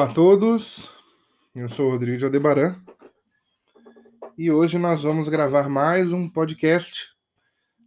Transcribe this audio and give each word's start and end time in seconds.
Olá 0.00 0.08
a 0.08 0.14
todos, 0.14 0.90
eu 1.54 1.68
sou 1.68 1.88
o 1.88 1.90
Rodrigo 1.90 2.16
de 2.16 2.24
Aldebaran 2.24 2.74
e 4.38 4.50
hoje 4.50 4.78
nós 4.78 5.02
vamos 5.02 5.28
gravar 5.28 5.68
mais 5.68 6.10
um 6.10 6.26
podcast 6.26 7.10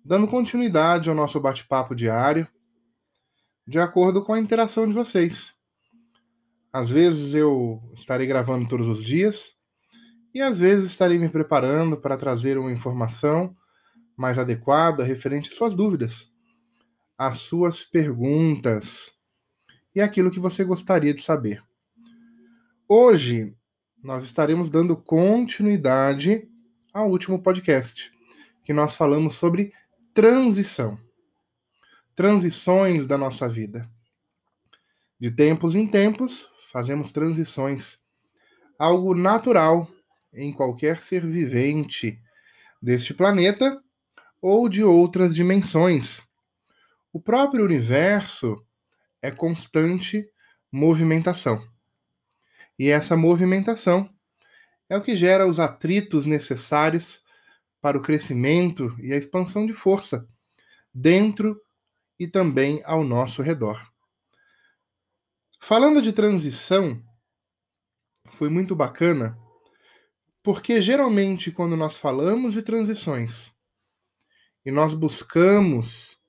dando 0.05 0.28
continuidade 0.28 1.10
ao 1.10 1.15
nosso 1.15 1.39
bate-papo 1.39 1.96
diário 1.96 2.47
de 3.65 3.79
acordo 3.79 4.23
com 4.23 4.32
a 4.32 4.39
interação 4.39 4.88
de 4.88 4.93
vocês. 4.93 5.55
Às 6.71 6.88
vezes 6.91 7.34
eu 7.34 7.82
estarei 7.96 8.27
gravando 8.27 8.70
todos 8.70 8.86
os 8.86 9.04
dias 9.04 9.57
e 10.36 10.39
às 10.39 10.59
vezes 10.59 10.92
estarei 10.92 11.18
me 11.18 11.29
preparando 11.29 11.98
para 11.98 12.15
trazer 12.15 12.59
uma 12.59 12.71
informação 12.71 13.57
mais 14.15 14.37
adequada 14.37 15.04
referente 15.04 15.50
às 15.50 15.56
suas 15.56 15.73
dúvidas, 15.73 16.32
às 17.18 17.39
suas 17.39 17.84
perguntas 17.84 19.09
e 19.95 20.00
aquilo 20.00 20.29
que 20.29 20.39
você 20.39 20.64
gostaria 20.64 21.11
de 21.11 21.23
saber. 21.23 21.64
Hoje 22.96 23.57
nós 24.04 24.24
estaremos 24.24 24.70
dando 24.70 24.96
continuidade 24.96 26.47
ao 26.93 27.10
último 27.10 27.42
podcast, 27.42 28.11
que 28.64 28.71
nós 28.71 28.96
falamos 28.96 29.34
sobre 29.34 29.74
transição. 30.14 31.00
Transições 32.14 33.08
da 33.08 33.17
nossa 33.17 33.50
vida. 33.50 33.89
De 35.20 35.31
tempos 35.31 35.73
em 35.73 35.88
tempos, 35.88 36.48
fazemos 36.72 37.11
transições. 37.11 37.98
Algo 38.78 39.16
natural 39.16 39.89
em 40.31 40.53
qualquer 40.53 41.02
ser 41.02 41.25
vivente 41.25 42.22
deste 42.80 43.12
planeta 43.12 43.82
ou 44.39 44.70
de 44.70 44.84
outras 44.84 45.34
dimensões. 45.34 46.22
O 47.12 47.20
próprio 47.20 47.66
universo 47.66 48.56
é 49.20 49.32
constante 49.32 50.30
movimentação. 50.72 51.73
E 52.78 52.90
essa 52.90 53.16
movimentação 53.16 54.10
é 54.90 54.98
o 54.98 55.02
que 55.02 55.16
gera 55.16 55.48
os 55.48 55.60
atritos 55.60 56.26
necessários 56.26 57.22
para 57.82 57.98
o 57.98 58.02
crescimento 58.02 58.96
e 59.00 59.14
a 59.14 59.18
expansão 59.18 59.66
de 59.66 59.74
força 59.74 60.28
dentro 60.94 61.60
e 62.20 62.28
também 62.28 62.82
ao 62.86 63.04
nosso 63.04 63.42
redor. 63.42 63.92
Falando 65.62 66.02
de 66.02 66.14
transição, 66.14 67.02
foi 68.32 68.50
muito 68.50 68.76
bacana, 68.76 69.38
porque 70.42 70.82
geralmente 70.82 71.52
quando 71.52 71.76
nós 71.76 71.96
falamos 71.96 72.54
de 72.54 72.62
transições 72.62 73.52
e 74.66 74.72
nós 74.72 74.94
buscamos 74.94 76.20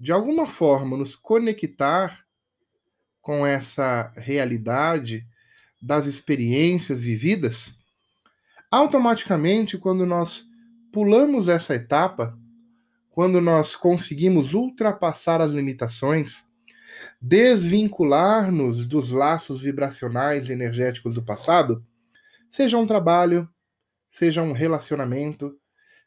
de 0.00 0.12
alguma 0.12 0.46
forma 0.46 0.96
nos 0.96 1.16
conectar 1.16 2.24
com 3.20 3.46
essa 3.46 4.12
realidade 4.16 5.26
das 5.80 6.06
experiências 6.06 7.00
vividas, 7.00 7.76
automaticamente, 8.70 9.78
quando 9.78 10.04
nós 10.04 10.44
pulamos 10.92 11.48
essa 11.48 11.74
etapa, 11.74 12.38
quando 13.10 13.40
nós 13.40 13.74
conseguimos 13.74 14.54
ultrapassar 14.54 15.40
as 15.40 15.52
limitações, 15.52 16.44
desvincular-nos 17.20 18.86
dos 18.86 19.10
laços 19.10 19.62
vibracionais 19.62 20.48
e 20.48 20.52
energéticos 20.52 21.14
do 21.14 21.24
passado, 21.24 21.84
seja 22.50 22.78
um 22.78 22.86
trabalho, 22.86 23.48
seja 24.08 24.42
um 24.42 24.52
relacionamento, 24.52 25.58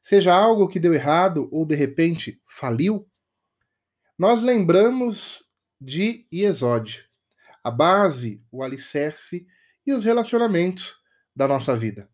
seja 0.02 0.34
algo 0.34 0.68
que 0.68 0.80
deu 0.80 0.94
errado 0.94 1.48
ou 1.52 1.66
de 1.66 1.76
repente 1.76 2.42
faliu, 2.48 3.08
nós 4.18 4.42
lembramos 4.42 5.48
de 5.80 6.28
Iesode, 6.32 7.10
a 7.64 7.72
base, 7.72 8.44
o 8.52 8.62
alicerce 8.64 9.48
e 9.86 9.94
os 9.94 10.04
relacionamentos 10.04 10.98
da 11.36 11.48
nossa 11.48 11.76
vida. 11.76 12.10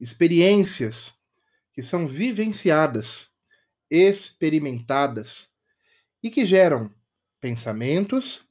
Experiências 0.00 1.14
que 1.72 1.82
são 1.82 2.06
vivenciadas, 2.06 3.30
experimentadas 3.90 5.48
e 6.22 6.30
que 6.30 6.44
geram 6.44 6.92
pensamentos, 7.40 8.48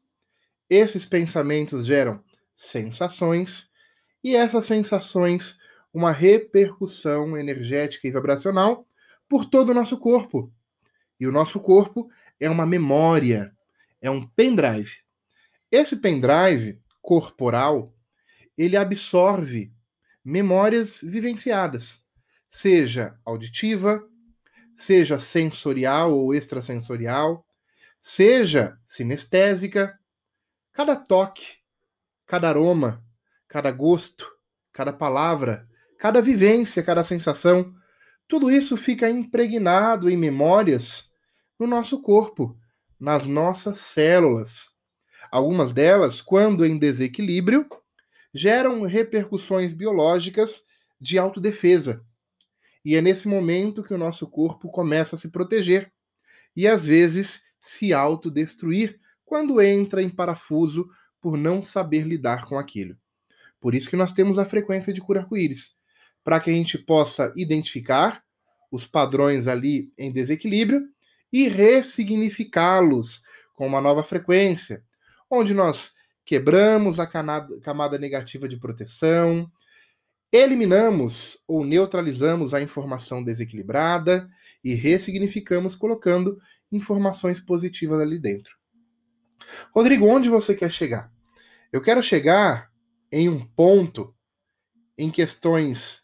esses 0.70 1.06
pensamentos 1.06 1.86
geram 1.86 2.24
sensações 2.56 3.70
e 4.24 4.36
essas 4.36 4.66
sensações 4.66 5.60
uma 5.94 6.12
repercussão 6.12 7.38
energética 7.38 8.08
e 8.08 8.12
vibracional 8.12 8.88
por 9.28 9.46
todo 9.46 9.70
o 9.70 9.74
nosso 9.74 9.98
corpo. 9.98 10.52
E 11.20 11.28
o 11.28 11.32
nosso 11.32 11.60
corpo 11.60 12.10
é 12.40 12.50
uma 12.50 12.66
memória, 12.66 13.56
é 14.02 14.10
um 14.10 14.26
pendrive. 14.26 14.98
Esse 15.72 15.98
pendrive 15.98 16.82
corporal 17.02 17.94
ele 18.58 18.76
absorve 18.76 19.72
memórias 20.24 21.00
vivenciadas, 21.02 22.02
seja 22.50 23.18
auditiva, 23.26 24.04
seja 24.76 25.20
sensorial 25.20 26.14
ou 26.14 26.34
extrasensorial, 26.34 27.46
seja 28.02 28.78
sinestésica. 28.86 29.98
Cada 30.72 30.96
toque, 30.96 31.58
cada 32.26 32.50
aroma, 32.50 33.04
cada 33.48 33.72
gosto, 33.72 34.30
cada 34.72 34.94
palavra, 34.94 35.68
cada 35.98 36.22
vivência, 36.22 36.84
cada 36.84 37.04
sensação, 37.04 37.74
tudo 38.28 38.52
isso 38.52 38.76
fica 38.76 39.10
impregnado 39.10 40.10
em 40.10 40.18
memórias 40.18 41.10
no 41.58 41.66
nosso 41.66 42.02
corpo, 42.02 42.58
nas 43.00 43.24
nossas 43.24 43.78
células. 43.78 44.68
Algumas 45.32 45.74
delas, 45.74 46.22
quando 46.22 46.66
em 46.66 46.78
desequilíbrio, 46.78 47.68
geram 48.34 48.84
repercussões 48.84 49.74
biológicas 49.74 50.64
de 51.00 51.18
autodefesa. 51.18 52.04
E 52.84 52.96
é 52.96 53.02
nesse 53.02 53.28
momento 53.28 53.84
que 53.84 53.94
o 53.94 53.98
nosso 53.98 54.28
corpo 54.28 54.70
começa 54.70 55.16
a 55.16 55.20
se 55.20 55.30
proteger 55.30 55.92
e 56.56 56.68
às 56.68 56.86
vezes 56.86 57.42
se 57.60 57.94
autodestruir 57.94 59.00
quando 59.26 59.62
entra 59.62 60.02
em 60.02 60.10
parafuso 60.10 60.88
por 61.22 61.38
não 61.38 61.62
saber 61.62 62.04
lidar 62.04 62.46
com 62.46 62.58
aquilo. 62.58 62.98
Por 63.60 63.76
isso 63.76 63.90
que 63.90 63.96
nós 63.96 64.14
temos 64.14 64.40
a 64.40 64.46
frequência 64.46 64.94
de 64.94 65.02
cura 65.02 65.22
arco-íris, 65.22 65.76
para 66.24 66.40
que 66.40 66.50
a 66.50 66.54
gente 66.54 66.78
possa 66.78 67.34
identificar 67.36 68.24
os 68.72 68.86
padrões 68.86 69.48
ali 69.48 69.92
em 69.98 70.12
desequilíbrio 70.12 70.82
e 71.32 71.48
ressignificá-los 71.48 73.22
com 73.54 73.68
uma 73.68 73.82
nova 73.82 74.04
frequência, 74.04 74.84
onde 75.30 75.54
nós 75.54 75.92
quebramos 76.28 77.00
a 77.00 77.08
camada 77.08 77.98
negativa 77.98 78.50
de 78.50 78.58
proteção, 78.58 79.50
eliminamos 80.30 81.40
ou 81.48 81.64
neutralizamos 81.64 82.54
a 82.54 82.62
informação 82.62 83.24
desequilibrada 83.24 84.30
e 84.62 84.74
ressignificamos 84.74 85.74
colocando 85.74 86.38
informações 86.70 87.40
positivas 87.40 88.02
ali 88.02 88.20
dentro. 88.20 88.58
Rodrigo, 89.74 90.06
onde 90.06 90.28
você 90.28 90.54
quer 90.54 90.70
chegar? 90.70 91.10
Eu 91.72 91.82
quero 91.82 92.04
chegar 92.04 92.70
em 93.10 93.30
um 93.30 93.46
ponto 93.46 94.14
em 94.98 95.10
questões 95.10 96.04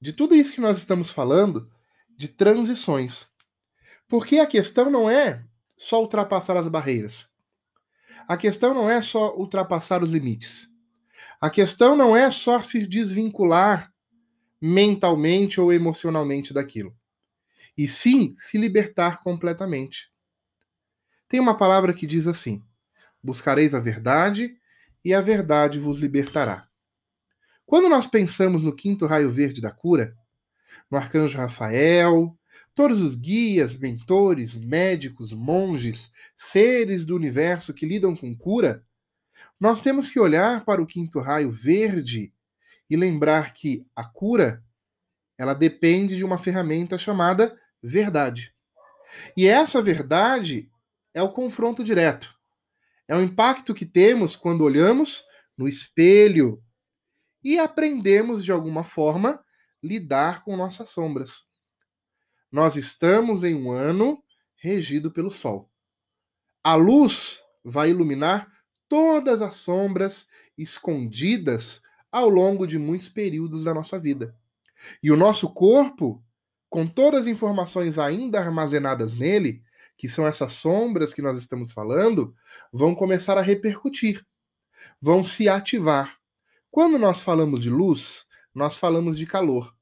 de 0.00 0.14
tudo 0.14 0.34
isso 0.34 0.54
que 0.54 0.60
nós 0.62 0.78
estamos 0.78 1.10
falando, 1.10 1.70
de 2.16 2.28
transições. 2.28 3.26
Porque 4.08 4.38
a 4.38 4.46
questão 4.46 4.90
não 4.90 5.10
é 5.10 5.44
só 5.76 6.00
ultrapassar 6.00 6.56
as 6.56 6.66
barreiras. 6.66 7.29
A 8.30 8.36
questão 8.36 8.72
não 8.72 8.88
é 8.88 9.02
só 9.02 9.34
ultrapassar 9.36 10.04
os 10.04 10.10
limites. 10.10 10.68
A 11.40 11.50
questão 11.50 11.96
não 11.96 12.16
é 12.16 12.30
só 12.30 12.62
se 12.62 12.86
desvincular 12.86 13.92
mentalmente 14.62 15.60
ou 15.60 15.72
emocionalmente 15.72 16.54
daquilo. 16.54 16.96
E 17.76 17.88
sim 17.88 18.32
se 18.36 18.56
libertar 18.56 19.20
completamente. 19.24 20.12
Tem 21.28 21.40
uma 21.40 21.56
palavra 21.56 21.92
que 21.92 22.06
diz 22.06 22.28
assim: 22.28 22.64
Buscareis 23.20 23.74
a 23.74 23.80
verdade 23.80 24.56
e 25.04 25.12
a 25.12 25.20
verdade 25.20 25.80
vos 25.80 25.98
libertará. 25.98 26.68
Quando 27.66 27.88
nós 27.88 28.06
pensamos 28.06 28.62
no 28.62 28.72
quinto 28.72 29.06
raio 29.06 29.32
verde 29.32 29.60
da 29.60 29.72
cura, 29.72 30.16
no 30.88 30.96
arcanjo 30.96 31.36
Rafael, 31.36 32.38
Todos 32.80 33.02
os 33.02 33.14
guias, 33.14 33.76
mentores, 33.76 34.56
médicos, 34.56 35.34
monges, 35.34 36.10
seres 36.34 37.04
do 37.04 37.14
universo 37.14 37.74
que 37.74 37.84
lidam 37.84 38.16
com 38.16 38.34
cura, 38.34 38.82
nós 39.60 39.82
temos 39.82 40.08
que 40.08 40.18
olhar 40.18 40.64
para 40.64 40.80
o 40.80 40.86
quinto 40.86 41.20
raio 41.20 41.50
verde 41.50 42.32
e 42.88 42.96
lembrar 42.96 43.52
que 43.52 43.86
a 43.94 44.02
cura 44.02 44.64
ela 45.36 45.52
depende 45.52 46.16
de 46.16 46.24
uma 46.24 46.38
ferramenta 46.38 46.96
chamada 46.96 47.54
verdade. 47.82 48.54
E 49.36 49.46
essa 49.46 49.82
verdade 49.82 50.70
é 51.12 51.22
o 51.22 51.34
confronto 51.34 51.84
direto. 51.84 52.34
É 53.06 53.14
o 53.14 53.20
impacto 53.20 53.74
que 53.74 53.84
temos 53.84 54.36
quando 54.36 54.64
olhamos 54.64 55.22
no 55.54 55.68
espelho 55.68 56.64
e 57.44 57.58
aprendemos 57.58 58.42
de 58.42 58.50
alguma 58.50 58.82
forma 58.82 59.38
lidar 59.82 60.42
com 60.42 60.56
nossas 60.56 60.88
sombras. 60.88 61.49
Nós 62.50 62.76
estamos 62.76 63.44
em 63.44 63.54
um 63.54 63.70
ano 63.70 64.22
regido 64.56 65.10
pelo 65.10 65.30
Sol. 65.30 65.70
A 66.62 66.74
luz 66.74 67.42
vai 67.64 67.90
iluminar 67.90 68.50
todas 68.88 69.40
as 69.40 69.54
sombras 69.54 70.26
escondidas 70.58 71.80
ao 72.10 72.28
longo 72.28 72.66
de 72.66 72.78
muitos 72.78 73.08
períodos 73.08 73.64
da 73.64 73.72
nossa 73.72 73.98
vida. 73.98 74.34
E 75.02 75.10
o 75.10 75.16
nosso 75.16 75.48
corpo, 75.48 76.22
com 76.68 76.86
todas 76.86 77.22
as 77.22 77.26
informações 77.28 77.98
ainda 77.98 78.40
armazenadas 78.40 79.14
nele, 79.14 79.62
que 79.96 80.08
são 80.08 80.26
essas 80.26 80.54
sombras 80.54 81.12
que 81.12 81.22
nós 81.22 81.38
estamos 81.38 81.72
falando, 81.72 82.34
vão 82.72 82.94
começar 82.94 83.38
a 83.38 83.42
repercutir, 83.42 84.26
vão 85.00 85.22
se 85.22 85.48
ativar. 85.48 86.18
Quando 86.70 86.98
nós 86.98 87.20
falamos 87.20 87.60
de 87.60 87.70
luz, 87.70 88.26
nós 88.54 88.76
falamos 88.76 89.16
de 89.16 89.26
calor. 89.26 89.74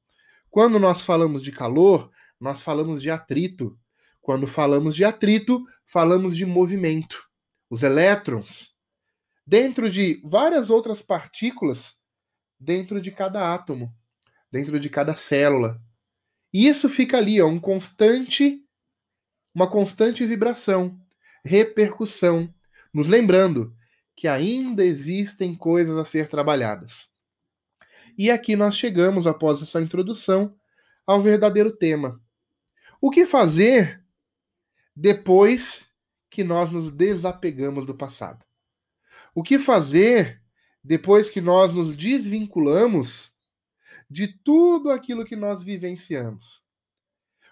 Quando 0.51 0.79
nós 0.79 1.01
falamos 1.01 1.41
de 1.41 1.51
calor, 1.51 2.11
nós 2.39 2.61
falamos 2.61 3.01
de 3.01 3.09
atrito. 3.09 3.77
Quando 4.21 4.47
falamos 4.47 4.95
de 4.95 5.03
atrito, 5.03 5.63
falamos 5.85 6.35
de 6.37 6.45
movimento. 6.45 7.21
Os 7.69 7.83
elétrons, 7.83 8.75
dentro 9.45 9.89
de 9.89 10.21
várias 10.23 10.69
outras 10.69 11.01
partículas, 11.01 11.95
dentro 12.59 13.01
de 13.01 13.11
cada 13.11 13.53
átomo, 13.53 13.93
dentro 14.51 14.79
de 14.79 14.89
cada 14.89 15.15
célula. 15.15 15.81
E 16.53 16.67
isso 16.67 16.89
fica 16.89 17.17
ali, 17.17 17.41
ó, 17.41 17.47
um 17.47 17.59
constante 17.59 18.63
uma 19.53 19.69
constante 19.69 20.25
vibração, 20.25 20.97
repercussão, 21.43 22.53
nos 22.93 23.07
lembrando 23.07 23.75
que 24.15 24.27
ainda 24.27 24.83
existem 24.83 25.55
coisas 25.55 25.97
a 25.97 26.05
ser 26.05 26.27
trabalhadas. 26.27 27.07
E 28.17 28.29
aqui 28.29 28.55
nós 28.55 28.75
chegamos, 28.75 29.25
após 29.25 29.61
essa 29.61 29.81
introdução, 29.81 30.55
ao 31.05 31.21
verdadeiro 31.21 31.75
tema. 31.75 32.21
O 33.01 33.09
que 33.09 33.25
fazer 33.25 34.03
depois 34.93 35.85
que 36.29 36.43
nós 36.43 36.69
nos 36.69 36.91
desapegamos 36.91 37.85
do 37.85 37.95
passado? 37.95 38.45
O 39.33 39.41
que 39.41 39.57
fazer 39.57 40.43
depois 40.83 41.29
que 41.29 41.39
nós 41.39 41.73
nos 41.73 41.95
desvinculamos 41.95 43.33
de 44.09 44.27
tudo 44.27 44.91
aquilo 44.91 45.23
que 45.23 45.37
nós 45.37 45.63
vivenciamos? 45.63 46.61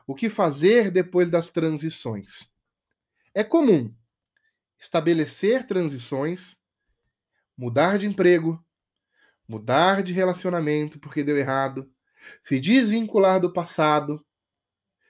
O 0.06 0.14
que 0.14 0.30
fazer 0.30 0.92
depois 0.92 1.32
das 1.32 1.50
transições? 1.50 2.50
É 3.34 3.44
comum 3.44 3.96
estabelecer 4.78 5.66
transições, 5.66 6.58
mudar 7.58 7.98
de 7.98 8.06
emprego, 8.06 8.62
mudar 9.48 10.04
de 10.04 10.12
relacionamento 10.12 11.00
porque 11.00 11.24
deu 11.24 11.38
errado, 11.38 11.90
se 12.44 12.60
desvincular 12.60 13.40
do 13.40 13.54
passado, 13.54 14.27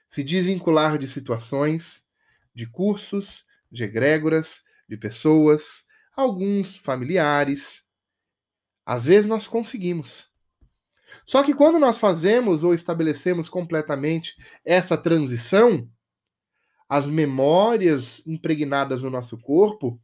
se 0.08 0.24
desvincular 0.24 0.98
de 0.98 1.06
situações, 1.06 2.02
de 2.54 2.66
cursos, 2.66 3.44
de 3.70 3.84
egrégoras, 3.84 4.62
de 4.88 4.96
pessoas, 4.96 5.84
alguns 6.16 6.76
familiares. 6.76 7.84
Às 8.84 9.04
vezes 9.04 9.26
nós 9.26 9.46
conseguimos. 9.46 10.26
Só 11.26 11.42
que 11.42 11.54
quando 11.54 11.78
nós 11.78 11.98
fazemos 11.98 12.64
ou 12.64 12.74
estabelecemos 12.74 13.48
completamente 13.48 14.34
essa 14.64 14.96
transição, 14.96 15.88
as 16.88 17.06
memórias 17.06 18.22
impregnadas 18.26 19.02
no 19.02 19.10
nosso 19.10 19.38
corpo 19.38 20.00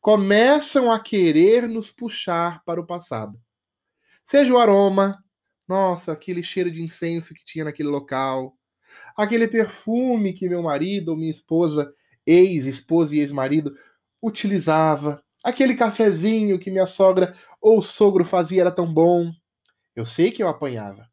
começam 0.00 0.90
a 0.90 1.00
querer 1.00 1.68
nos 1.68 1.90
puxar 1.90 2.62
para 2.64 2.80
o 2.80 2.86
passado. 2.86 3.40
Seja 4.24 4.52
o 4.52 4.58
aroma, 4.58 5.22
nossa, 5.66 6.12
aquele 6.12 6.42
cheiro 6.42 6.70
de 6.70 6.82
incenso 6.82 7.34
que 7.34 7.44
tinha 7.44 7.64
naquele 7.64 7.88
local, 7.88 8.56
aquele 9.16 9.48
perfume 9.48 10.32
que 10.32 10.48
meu 10.48 10.62
marido 10.62 11.10
ou 11.10 11.16
minha 11.16 11.30
esposa, 11.30 11.92
ex-esposa 12.26 13.14
e 13.14 13.20
ex-marido, 13.20 13.76
utilizava, 14.22 15.22
aquele 15.42 15.74
cafezinho 15.74 16.58
que 16.58 16.70
minha 16.70 16.86
sogra 16.86 17.34
ou 17.60 17.80
sogro 17.80 18.24
fazia 18.24 18.62
era 18.62 18.70
tão 18.70 18.92
bom. 18.92 19.30
Eu 19.94 20.04
sei 20.04 20.30
que 20.30 20.42
eu 20.42 20.48
apanhava. 20.48 21.08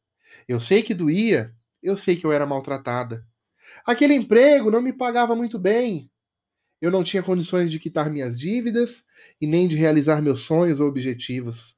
Eu 0.47 0.59
sei 0.59 0.81
que 0.81 0.93
doía. 0.93 1.53
Eu 1.81 1.95
sei 1.97 2.15
que 2.15 2.25
eu 2.25 2.31
era 2.31 2.45
maltratada. 2.45 3.25
Aquele 3.85 4.13
emprego 4.13 4.71
não 4.71 4.81
me 4.81 4.93
pagava 4.93 5.35
muito 5.35 5.59
bem. 5.59 6.09
Eu 6.81 6.91
não 6.91 7.03
tinha 7.03 7.23
condições 7.23 7.71
de 7.71 7.79
quitar 7.79 8.09
minhas 8.09 8.37
dívidas 8.37 9.05
e 9.39 9.47
nem 9.47 9.67
de 9.67 9.75
realizar 9.75 10.21
meus 10.21 10.43
sonhos 10.43 10.79
ou 10.79 10.87
objetivos. 10.87 11.77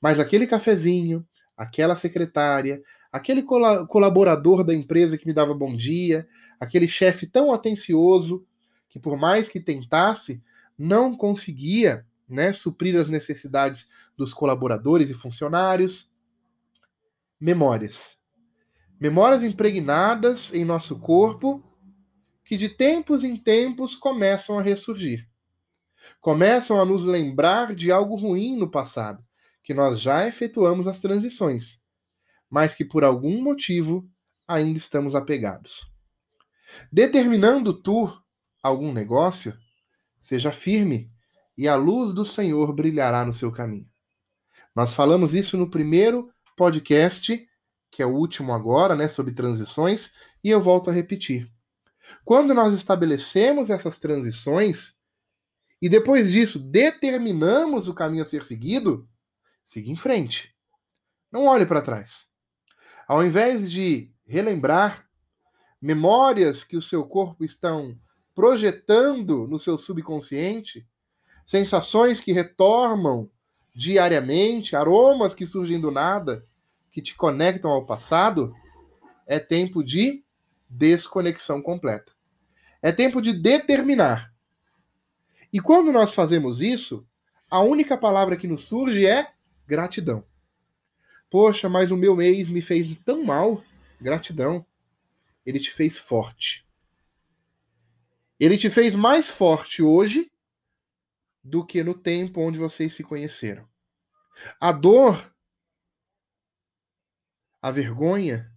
Mas 0.00 0.20
aquele 0.20 0.46
cafezinho, 0.46 1.26
aquela 1.56 1.96
secretária, 1.96 2.82
aquele 3.12 3.42
colaborador 3.42 4.64
da 4.64 4.74
empresa 4.74 5.18
que 5.18 5.26
me 5.26 5.34
dava 5.34 5.52
bom 5.52 5.76
dia, 5.76 6.26
aquele 6.58 6.88
chefe 6.88 7.26
tão 7.26 7.52
atencioso 7.52 8.46
que, 8.88 8.98
por 8.98 9.18
mais 9.18 9.50
que 9.50 9.60
tentasse, 9.60 10.42
não 10.78 11.14
conseguia 11.14 12.06
né, 12.26 12.54
suprir 12.54 12.98
as 12.98 13.10
necessidades 13.10 13.86
dos 14.16 14.32
colaboradores 14.32 15.10
e 15.10 15.14
funcionários 15.14 16.10
memórias. 17.38 18.18
Memórias 18.98 19.42
impregnadas 19.42 20.52
em 20.54 20.64
nosso 20.64 20.98
corpo 20.98 21.62
que 22.44 22.56
de 22.56 22.68
tempos 22.68 23.24
em 23.24 23.36
tempos 23.36 23.94
começam 23.94 24.58
a 24.58 24.62
ressurgir. 24.62 25.28
Começam 26.20 26.80
a 26.80 26.84
nos 26.84 27.04
lembrar 27.04 27.74
de 27.74 27.92
algo 27.92 28.16
ruim 28.16 28.56
no 28.56 28.70
passado, 28.70 29.24
que 29.62 29.74
nós 29.74 30.00
já 30.00 30.26
efetuamos 30.26 30.86
as 30.86 31.00
transições, 31.00 31.81
mas 32.52 32.74
que 32.74 32.84
por 32.84 33.02
algum 33.02 33.42
motivo 33.42 34.06
ainda 34.46 34.76
estamos 34.76 35.14
apegados. 35.14 35.90
Determinando 36.92 37.72
tu 37.72 38.12
algum 38.62 38.92
negócio, 38.92 39.56
seja 40.20 40.52
firme 40.52 41.10
e 41.56 41.66
a 41.66 41.74
luz 41.74 42.14
do 42.14 42.26
Senhor 42.26 42.70
brilhará 42.74 43.24
no 43.24 43.32
seu 43.32 43.50
caminho. 43.50 43.88
Nós 44.76 44.92
falamos 44.92 45.32
isso 45.32 45.56
no 45.56 45.70
primeiro 45.70 46.30
podcast, 46.54 47.42
que 47.90 48.02
é 48.02 48.06
o 48.06 48.14
último 48.14 48.52
agora, 48.52 48.94
né, 48.94 49.08
sobre 49.08 49.32
transições, 49.32 50.12
e 50.44 50.50
eu 50.50 50.60
volto 50.60 50.90
a 50.90 50.92
repetir. 50.92 51.50
Quando 52.22 52.52
nós 52.52 52.74
estabelecemos 52.74 53.70
essas 53.70 53.96
transições 53.96 54.94
e 55.80 55.88
depois 55.88 56.30
disso 56.30 56.58
determinamos 56.58 57.88
o 57.88 57.94
caminho 57.94 58.22
a 58.22 58.26
ser 58.26 58.44
seguido, 58.44 59.08
siga 59.64 59.90
em 59.90 59.96
frente. 59.96 60.54
Não 61.30 61.46
olhe 61.46 61.64
para 61.64 61.80
trás. 61.80 62.31
Ao 63.12 63.22
invés 63.22 63.70
de 63.70 64.10
relembrar 64.24 65.06
memórias 65.82 66.64
que 66.64 66.78
o 66.78 66.80
seu 66.80 67.04
corpo 67.04 67.44
estão 67.44 67.94
projetando 68.34 69.46
no 69.46 69.58
seu 69.58 69.76
subconsciente, 69.76 70.88
sensações 71.44 72.22
que 72.22 72.32
retornam 72.32 73.30
diariamente, 73.74 74.74
aromas 74.74 75.34
que 75.34 75.46
surgem 75.46 75.78
do 75.78 75.90
nada, 75.90 76.46
que 76.90 77.02
te 77.02 77.14
conectam 77.14 77.70
ao 77.70 77.84
passado, 77.84 78.54
é 79.26 79.38
tempo 79.38 79.84
de 79.84 80.24
desconexão 80.66 81.60
completa. 81.60 82.14
É 82.80 82.90
tempo 82.92 83.20
de 83.20 83.34
determinar. 83.34 84.32
E 85.52 85.60
quando 85.60 85.92
nós 85.92 86.14
fazemos 86.14 86.62
isso, 86.62 87.06
a 87.50 87.60
única 87.60 87.94
palavra 87.94 88.38
que 88.38 88.48
nos 88.48 88.64
surge 88.64 89.04
é 89.04 89.34
gratidão. 89.66 90.24
Poxa, 91.32 91.66
mas 91.66 91.90
o 91.90 91.96
meu 91.96 92.20
ex 92.20 92.50
me 92.50 92.60
fez 92.60 92.94
tão 93.06 93.24
mal. 93.24 93.64
Gratidão. 93.98 94.66
Ele 95.46 95.58
te 95.58 95.70
fez 95.70 95.96
forte. 95.96 96.68
Ele 98.38 98.58
te 98.58 98.68
fez 98.68 98.94
mais 98.94 99.28
forte 99.28 99.82
hoje 99.82 100.30
do 101.42 101.64
que 101.64 101.82
no 101.82 101.94
tempo 101.94 102.42
onde 102.42 102.58
vocês 102.58 102.92
se 102.92 103.02
conheceram. 103.02 103.66
A 104.60 104.72
dor, 104.72 105.34
a 107.62 107.70
vergonha, 107.70 108.54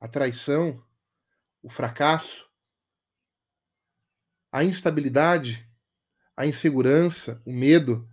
a 0.00 0.08
traição, 0.08 0.84
o 1.62 1.70
fracasso, 1.70 2.50
a 4.50 4.64
instabilidade, 4.64 5.70
a 6.36 6.46
insegurança, 6.46 7.40
o 7.46 7.52
medo, 7.52 8.10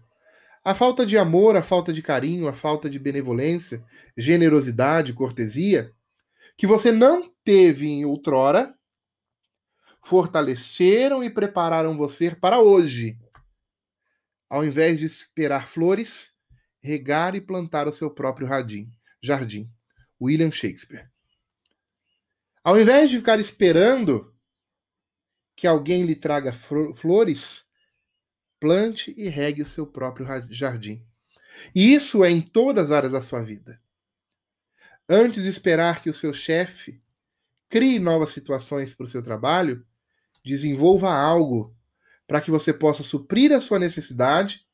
a 0.63 0.75
falta 0.75 1.05
de 1.05 1.17
amor, 1.17 1.55
a 1.55 1.63
falta 1.63 1.91
de 1.93 2.01
carinho, 2.01 2.47
a 2.47 2.53
falta 2.53 2.89
de 2.89 2.99
benevolência, 2.99 3.83
generosidade, 4.17 5.13
cortesia, 5.13 5.93
que 6.57 6.67
você 6.67 6.91
não 6.91 7.31
teve 7.43 7.87
em 7.87 8.05
outrora, 8.05 8.75
fortaleceram 10.03 11.23
e 11.23 11.29
prepararam 11.29 11.97
você 11.97 12.35
para 12.35 12.59
hoje 12.59 13.17
ao 14.49 14.65
invés 14.65 14.99
de 14.99 15.05
esperar 15.05 15.67
flores, 15.67 16.31
regar 16.81 17.35
e 17.35 17.41
plantar 17.41 17.87
o 17.87 17.93
seu 17.93 18.09
próprio 18.09 18.47
jardim. 18.47 18.91
jardim. 19.21 19.71
William 20.19 20.51
Shakespeare. 20.51 21.07
Ao 22.63 22.79
invés 22.79 23.09
de 23.09 23.17
ficar 23.17 23.39
esperando 23.39 24.35
que 25.55 25.67
alguém 25.67 26.03
lhe 26.03 26.15
traga 26.15 26.51
flores, 26.51 27.63
plante 28.59 29.13
e 29.17 29.29
regue 29.29 29.61
o 29.61 29.67
seu 29.67 29.87
próprio 29.87 30.27
jardim. 30.49 31.05
E 31.75 31.93
isso 31.93 32.23
é 32.23 32.29
em 32.29 32.41
todas 32.41 32.85
as 32.85 32.91
áreas 32.91 33.11
da 33.11 33.21
sua 33.21 33.41
vida. 33.41 33.81
Antes 35.07 35.43
de 35.43 35.49
esperar 35.49 36.01
que 36.01 36.09
o 36.09 36.13
seu 36.13 36.33
chefe 36.33 37.01
crie 37.69 37.99
novas 37.99 38.31
situações 38.31 38.93
para 38.93 39.05
o 39.05 39.07
seu 39.07 39.21
trabalho, 39.21 39.85
desenvolva 40.43 41.11
algo 41.13 41.75
para 42.27 42.41
que 42.41 42.51
você 42.51 42.73
possa 42.73 43.03
suprir 43.03 43.51
a 43.51 43.61
sua 43.61 43.79
necessidade, 43.79 44.67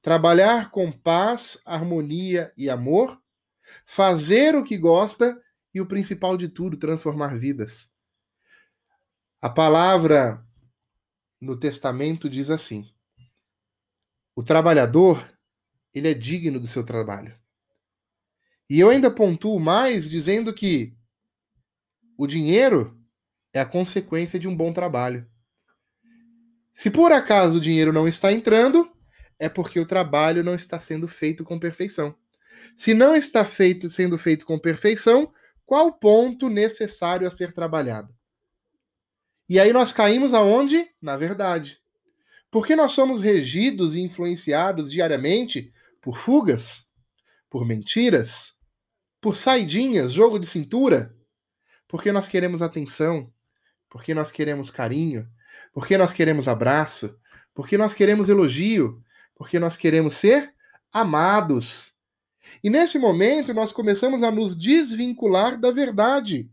trabalhar 0.00 0.70
com 0.70 0.90
paz, 0.90 1.58
harmonia 1.64 2.52
e 2.56 2.68
amor, 2.68 3.20
fazer 3.84 4.54
o 4.56 4.64
que 4.64 4.76
gosta 4.76 5.40
e 5.74 5.80
o 5.80 5.86
principal 5.86 6.36
de 6.36 6.48
tudo, 6.48 6.76
transformar 6.76 7.38
vidas. 7.38 7.92
A 9.40 9.48
palavra 9.48 10.44
no 11.40 11.58
Testamento 11.58 12.28
diz 12.28 12.50
assim: 12.50 12.92
o 14.34 14.42
trabalhador, 14.42 15.30
ele 15.94 16.08
é 16.08 16.14
digno 16.14 16.58
do 16.58 16.66
seu 16.66 16.84
trabalho. 16.84 17.38
E 18.68 18.80
eu 18.80 18.88
ainda 18.88 19.10
pontuo 19.10 19.60
mais 19.60 20.08
dizendo 20.08 20.54
que 20.54 20.96
o 22.16 22.26
dinheiro 22.26 22.98
é 23.52 23.60
a 23.60 23.66
consequência 23.66 24.38
de 24.38 24.48
um 24.48 24.56
bom 24.56 24.72
trabalho. 24.72 25.28
Se 26.72 26.90
por 26.90 27.12
acaso 27.12 27.58
o 27.58 27.60
dinheiro 27.60 27.92
não 27.92 28.08
está 28.08 28.32
entrando, 28.32 28.90
é 29.38 29.48
porque 29.48 29.78
o 29.78 29.86
trabalho 29.86 30.42
não 30.42 30.54
está 30.54 30.80
sendo 30.80 31.06
feito 31.06 31.44
com 31.44 31.58
perfeição. 31.58 32.16
Se 32.76 32.94
não 32.94 33.14
está 33.14 33.44
feito, 33.44 33.90
sendo 33.90 34.16
feito 34.16 34.46
com 34.46 34.58
perfeição, 34.58 35.32
qual 35.66 35.88
o 35.88 35.92
ponto 35.92 36.48
necessário 36.48 37.26
a 37.26 37.30
ser 37.30 37.52
trabalhado? 37.52 38.14
E 39.48 39.60
aí 39.60 39.72
nós 39.72 39.92
caímos 39.92 40.32
aonde? 40.32 40.88
Na 41.00 41.16
verdade. 41.16 41.81
Porque 42.52 42.76
nós 42.76 42.92
somos 42.92 43.22
regidos 43.22 43.94
e 43.94 44.00
influenciados 44.02 44.92
diariamente 44.92 45.72
por 46.02 46.18
fugas, 46.18 46.86
por 47.48 47.64
mentiras, 47.64 48.52
por 49.22 49.38
saidinhas, 49.38 50.12
jogo 50.12 50.38
de 50.38 50.46
cintura, 50.46 51.16
porque 51.88 52.12
nós 52.12 52.28
queremos 52.28 52.60
atenção, 52.60 53.32
porque 53.88 54.12
nós 54.12 54.30
queremos 54.30 54.70
carinho, 54.70 55.26
porque 55.72 55.96
nós 55.96 56.12
queremos 56.12 56.46
abraço, 56.46 57.16
porque 57.54 57.78
nós 57.78 57.94
queremos 57.94 58.28
elogio, 58.28 59.02
porque 59.34 59.58
nós 59.58 59.74
queremos 59.74 60.12
ser 60.12 60.52
amados. 60.92 61.94
E 62.62 62.68
nesse 62.68 62.98
momento 62.98 63.54
nós 63.54 63.72
começamos 63.72 64.22
a 64.22 64.30
nos 64.30 64.54
desvincular 64.54 65.58
da 65.58 65.70
verdade. 65.70 66.50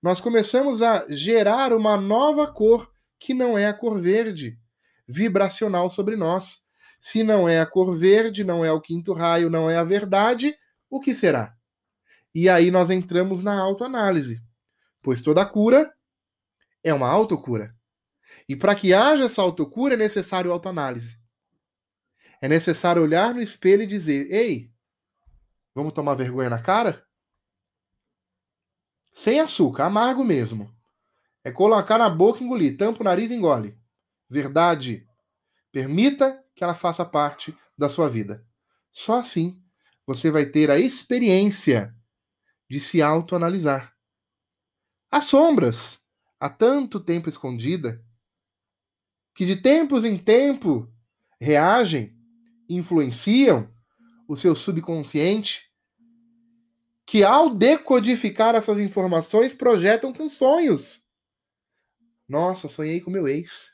Nós 0.00 0.22
começamos 0.22 0.80
a 0.80 1.04
gerar 1.10 1.74
uma 1.74 1.98
nova 1.98 2.50
cor 2.50 2.90
que 3.18 3.34
não 3.34 3.58
é 3.58 3.66
a 3.66 3.74
cor 3.74 4.00
verde, 4.00 4.58
vibracional 5.08 5.90
sobre 5.90 6.14
nós. 6.14 6.62
Se 7.00 7.22
não 7.22 7.48
é 7.48 7.60
a 7.60 7.66
cor 7.66 7.96
verde, 7.96 8.44
não 8.44 8.64
é 8.64 8.70
o 8.70 8.80
quinto 8.80 9.12
raio, 9.14 9.48
não 9.48 9.70
é 9.70 9.76
a 9.76 9.84
verdade, 9.84 10.54
o 10.90 11.00
que 11.00 11.14
será? 11.14 11.56
E 12.34 12.48
aí 12.48 12.70
nós 12.70 12.90
entramos 12.90 13.42
na 13.42 13.58
autoanálise, 13.58 14.42
pois 15.02 15.22
toda 15.22 15.46
cura 15.46 15.92
é 16.84 16.92
uma 16.92 17.08
autocura. 17.08 17.74
E 18.48 18.54
para 18.54 18.74
que 18.74 18.92
haja 18.92 19.24
essa 19.24 19.40
autocura 19.40 19.94
é 19.94 19.96
necessário 19.96 20.52
autoanálise. 20.52 21.18
É 22.40 22.48
necessário 22.48 23.02
olhar 23.02 23.34
no 23.34 23.42
espelho 23.42 23.82
e 23.82 23.86
dizer: 23.86 24.30
ei, 24.30 24.70
vamos 25.74 25.92
tomar 25.92 26.14
vergonha 26.14 26.50
na 26.50 26.60
cara? 26.60 27.04
Sem 29.14 29.40
açúcar, 29.40 29.86
amargo 29.86 30.24
mesmo. 30.24 30.72
É 31.42 31.50
colocar 31.50 31.98
na 31.98 32.08
boca 32.08 32.40
e 32.40 32.44
engolir, 32.44 32.76
tampa 32.76 33.00
o 33.00 33.04
nariz 33.04 33.30
e 33.30 33.34
engole. 33.34 33.76
Verdade. 34.28 35.06
Permita 35.72 36.42
que 36.54 36.62
ela 36.62 36.74
faça 36.74 37.04
parte 37.04 37.56
da 37.76 37.88
sua 37.88 38.08
vida. 38.08 38.44
Só 38.90 39.20
assim 39.20 39.62
você 40.06 40.30
vai 40.30 40.46
ter 40.46 40.70
a 40.70 40.78
experiência 40.78 41.94
de 42.68 42.80
se 42.80 43.02
autoanalisar. 43.02 43.94
As 45.10 45.24
sombras, 45.24 45.98
há 46.40 46.48
tanto 46.48 46.98
tempo 46.98 47.28
escondida, 47.28 48.04
que 49.34 49.46
de 49.46 49.56
tempos 49.56 50.04
em 50.04 50.18
tempo 50.18 50.92
reagem, 51.40 52.18
influenciam 52.68 53.72
o 54.26 54.36
seu 54.36 54.54
subconsciente, 54.54 55.72
que 57.06 57.24
ao 57.24 57.54
decodificar 57.54 58.54
essas 58.54 58.78
informações 58.78 59.54
projetam 59.54 60.12
com 60.12 60.28
sonhos. 60.28 61.02
Nossa, 62.28 62.68
sonhei 62.68 63.00
com 63.00 63.10
meu 63.10 63.26
ex. 63.26 63.72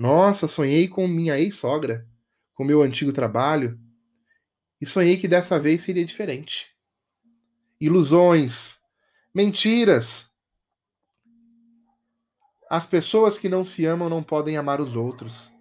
Nossa, 0.00 0.48
sonhei 0.48 0.88
com 0.88 1.06
minha 1.06 1.38
ex-sogra, 1.38 2.08
com 2.54 2.64
meu 2.64 2.80
antigo 2.80 3.12
trabalho, 3.12 3.78
e 4.80 4.86
sonhei 4.86 5.18
que 5.18 5.28
dessa 5.28 5.60
vez 5.60 5.82
seria 5.82 6.02
diferente. 6.02 6.74
Ilusões, 7.78 8.78
mentiras, 9.34 10.30
as 12.70 12.86
pessoas 12.86 13.36
que 13.36 13.46
não 13.46 13.62
se 13.62 13.84
amam 13.84 14.08
não 14.08 14.22
podem 14.22 14.56
amar 14.56 14.80
os 14.80 14.96
outros. 14.96 15.52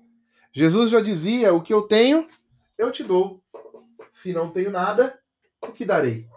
Jesus 0.54 0.90
já 0.90 1.02
dizia: 1.02 1.54
O 1.54 1.62
que 1.62 1.74
eu 1.74 1.82
tenho, 1.82 2.26
eu 2.78 2.94
te 2.94 3.04
dou. 3.04 3.44
Se 4.10 4.32
não 4.32 4.54
tenho 4.54 4.72
nada, 4.72 5.20
o 5.62 5.74
que 5.74 5.84
darei? 5.84 6.30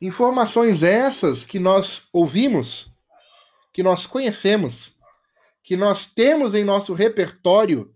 Informações 0.00 0.82
essas 0.82 1.44
que 1.44 1.58
nós 1.58 2.08
ouvimos, 2.12 2.92
que 3.72 3.82
nós 3.82 4.06
conhecemos, 4.06 4.96
que 5.62 5.76
nós 5.76 6.06
temos 6.06 6.54
em 6.54 6.64
nosso 6.64 6.94
repertório 6.94 7.94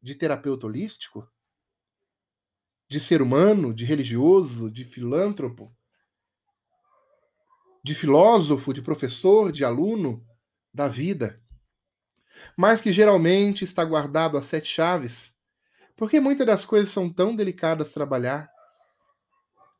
de 0.00 0.14
terapeuta 0.14 0.66
holístico, 0.66 1.26
de 2.88 3.00
ser 3.00 3.22
humano, 3.22 3.72
de 3.72 3.84
religioso, 3.84 4.70
de 4.70 4.84
filântropo, 4.84 5.74
de 7.82 7.94
filósofo, 7.94 8.74
de 8.74 8.82
professor, 8.82 9.50
de 9.50 9.64
aluno 9.64 10.24
da 10.72 10.88
vida, 10.88 11.42
mas 12.56 12.80
que 12.80 12.92
geralmente 12.92 13.64
está 13.64 13.84
guardado 13.84 14.36
a 14.36 14.42
sete 14.42 14.68
chaves, 14.68 15.34
porque 15.96 16.20
muitas 16.20 16.46
das 16.46 16.64
coisas 16.64 16.90
são 16.90 17.08
tão 17.08 17.34
delicadas 17.34 17.88
de 17.88 17.94
trabalhar 17.94 18.50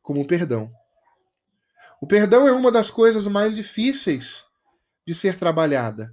como 0.01 0.21
o 0.21 0.27
perdão. 0.27 0.73
O 2.03 2.07
perdão 2.07 2.49
é 2.49 2.53
uma 2.53 2.73
das 2.73 2.91
coisas 2.91 3.29
mais 3.29 3.55
difíceis 3.55 4.45
de 5.07 5.15
ser 5.15 5.39
trabalhada. 5.39 6.13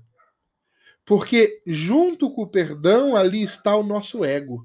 Porque 1.04 1.64
junto 1.66 2.30
com 2.30 2.44
o 2.44 2.48
perdão 2.48 3.16
ali 3.16 3.42
está 3.42 3.76
o 3.76 3.82
nosso 3.82 4.24
ego. 4.24 4.64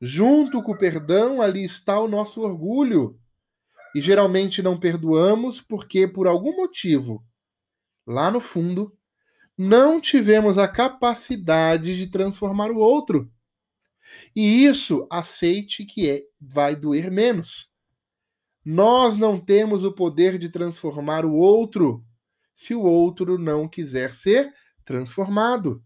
Junto 0.00 0.62
com 0.62 0.72
o 0.72 0.78
perdão 0.78 1.42
ali 1.42 1.62
está 1.62 2.00
o 2.00 2.08
nosso 2.08 2.40
orgulho. 2.40 3.20
E 3.94 4.00
geralmente 4.00 4.62
não 4.62 4.80
perdoamos 4.80 5.60
porque, 5.60 6.08
por 6.08 6.26
algum 6.26 6.56
motivo, 6.56 7.22
lá 8.06 8.30
no 8.30 8.40
fundo, 8.40 8.96
não 9.54 10.00
tivemos 10.00 10.56
a 10.56 10.66
capacidade 10.66 11.94
de 11.94 12.06
transformar 12.06 12.70
o 12.70 12.78
outro. 12.78 13.30
E 14.34 14.64
isso, 14.64 15.06
aceite 15.10 15.84
que 15.84 16.08
é, 16.08 16.22
vai 16.40 16.74
doer 16.74 17.10
menos. 17.10 17.70
Nós 18.70 19.16
não 19.16 19.40
temos 19.40 19.82
o 19.82 19.90
poder 19.90 20.36
de 20.36 20.50
transformar 20.50 21.24
o 21.24 21.32
outro 21.32 22.04
se 22.54 22.74
o 22.74 22.82
outro 22.82 23.38
não 23.38 23.66
quiser 23.66 24.12
ser 24.12 24.54
transformado. 24.84 25.82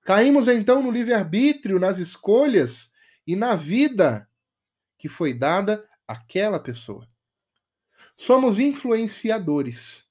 Caímos 0.00 0.48
então 0.48 0.82
no 0.82 0.90
livre-arbítrio, 0.90 1.78
nas 1.78 1.98
escolhas 1.98 2.90
e 3.24 3.36
na 3.36 3.54
vida 3.54 4.28
que 4.98 5.08
foi 5.08 5.32
dada 5.32 5.88
aquela 6.04 6.58
pessoa. 6.58 7.08
Somos 8.16 8.58
influenciadores, 8.58 10.04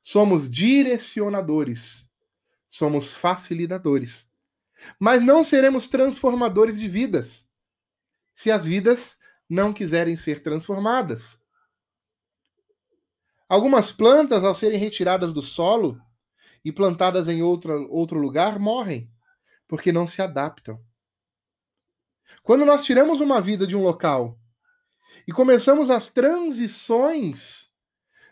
somos 0.00 0.48
direcionadores, 0.48 2.08
somos 2.68 3.12
facilitadores. 3.12 4.30
Mas 5.00 5.20
não 5.20 5.42
seremos 5.42 5.88
transformadores 5.88 6.78
de 6.78 6.86
vidas 6.86 7.50
se 8.36 8.52
as 8.52 8.64
vidas 8.64 9.18
não 9.50 9.72
quiserem 9.72 10.16
ser 10.16 10.40
transformadas. 10.40 11.36
Algumas 13.48 13.90
plantas, 13.90 14.44
ao 14.44 14.54
serem 14.54 14.78
retiradas 14.78 15.32
do 15.32 15.42
solo 15.42 16.00
e 16.64 16.70
plantadas 16.70 17.26
em 17.26 17.42
outra, 17.42 17.76
outro 17.88 18.16
lugar, 18.16 18.60
morrem, 18.60 19.10
porque 19.66 19.90
não 19.90 20.06
se 20.06 20.22
adaptam. 20.22 20.80
Quando 22.44 22.64
nós 22.64 22.84
tiramos 22.84 23.20
uma 23.20 23.40
vida 23.40 23.66
de 23.66 23.74
um 23.74 23.82
local 23.82 24.38
e 25.26 25.32
começamos 25.32 25.90
as 25.90 26.08
transições 26.08 27.68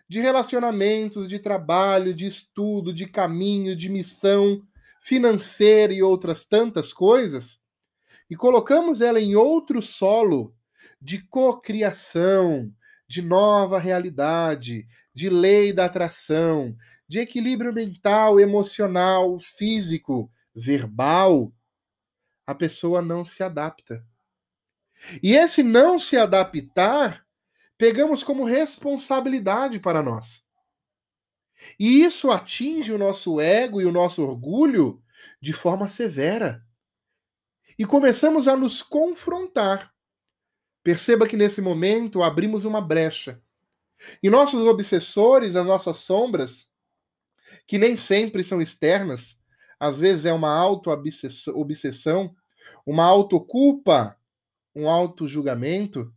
de 0.08 0.20
relacionamentos, 0.20 1.28
de 1.28 1.40
trabalho, 1.40 2.14
de 2.14 2.26
estudo, 2.26 2.94
de 2.94 3.08
caminho, 3.08 3.74
de 3.74 3.88
missão 3.88 4.62
financeira 5.02 5.92
e 5.92 6.00
outras 6.00 6.46
tantas 6.46 6.92
coisas, 6.92 7.60
e 8.30 8.36
colocamos 8.36 9.00
ela 9.00 9.20
em 9.20 9.34
outro 9.34 9.82
solo 9.82 10.54
de 11.00 11.22
cocriação, 11.28 12.72
de 13.08 13.22
nova 13.22 13.78
realidade, 13.78 14.86
de 15.14 15.30
lei 15.30 15.72
da 15.72 15.86
atração, 15.86 16.76
de 17.06 17.18
equilíbrio 17.18 17.72
mental, 17.72 18.38
emocional, 18.38 19.38
físico, 19.38 20.30
verbal, 20.54 21.52
a 22.46 22.54
pessoa 22.54 23.00
não 23.00 23.24
se 23.24 23.42
adapta. 23.42 24.04
E 25.22 25.34
esse 25.34 25.62
não 25.62 25.98
se 25.98 26.16
adaptar, 26.16 27.26
pegamos 27.76 28.22
como 28.22 28.44
responsabilidade 28.44 29.78
para 29.78 30.02
nós. 30.02 30.44
E 31.78 32.00
isso 32.04 32.30
atinge 32.30 32.92
o 32.92 32.98
nosso 32.98 33.40
ego 33.40 33.80
e 33.80 33.84
o 33.84 33.92
nosso 33.92 34.22
orgulho 34.22 35.02
de 35.40 35.52
forma 35.52 35.88
severa. 35.88 36.64
E 37.78 37.84
começamos 37.84 38.48
a 38.48 38.56
nos 38.56 38.82
confrontar. 38.82 39.92
Perceba 40.82 41.26
que 41.26 41.36
nesse 41.36 41.60
momento 41.60 42.22
abrimos 42.22 42.64
uma 42.64 42.80
brecha. 42.80 43.42
E 44.22 44.30
nossos 44.30 44.66
obsessores, 44.66 45.56
as 45.56 45.66
nossas 45.66 45.98
sombras, 45.98 46.68
que 47.66 47.78
nem 47.78 47.96
sempre 47.96 48.44
são 48.44 48.60
externas, 48.60 49.36
às 49.78 49.98
vezes 49.98 50.24
é 50.24 50.32
uma 50.32 50.50
auto-obsessão, 50.50 52.34
uma 52.86 53.04
autoculpa, 53.04 54.16
um 54.74 54.88
auto-julgamento, 54.88 56.12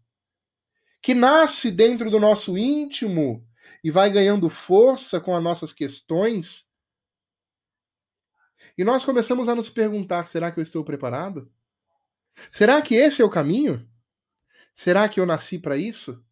que 1.02 1.14
nasce 1.14 1.72
dentro 1.72 2.10
do 2.12 2.20
nosso 2.20 2.58
íntimo 2.58 3.46
e 3.84 3.90
vai 3.90 4.10
ganhando 4.10 4.50
força 4.50 5.20
com 5.20 5.36
as 5.36 5.44
nossas 5.44 5.74
questões. 5.74 6.68
E 8.78 8.84
nós 8.84 9.04
começamos 9.04 9.50
a 9.50 9.56
nos 9.56 9.70
perguntar: 9.70 10.26
será 10.26 10.52
que 10.52 10.60
eu 10.60 10.64
estou 10.64 10.84
preparado? 10.84 11.52
Será 12.52 12.82
que 12.82 12.96
esse 12.96 13.22
é 13.22 13.26
o 13.26 13.30
caminho? 13.30 13.88
Será 14.74 15.08
que 15.08 15.20
eu 15.20 15.26
nasci 15.26 15.60
para 15.60 15.78
isso? 15.78 16.24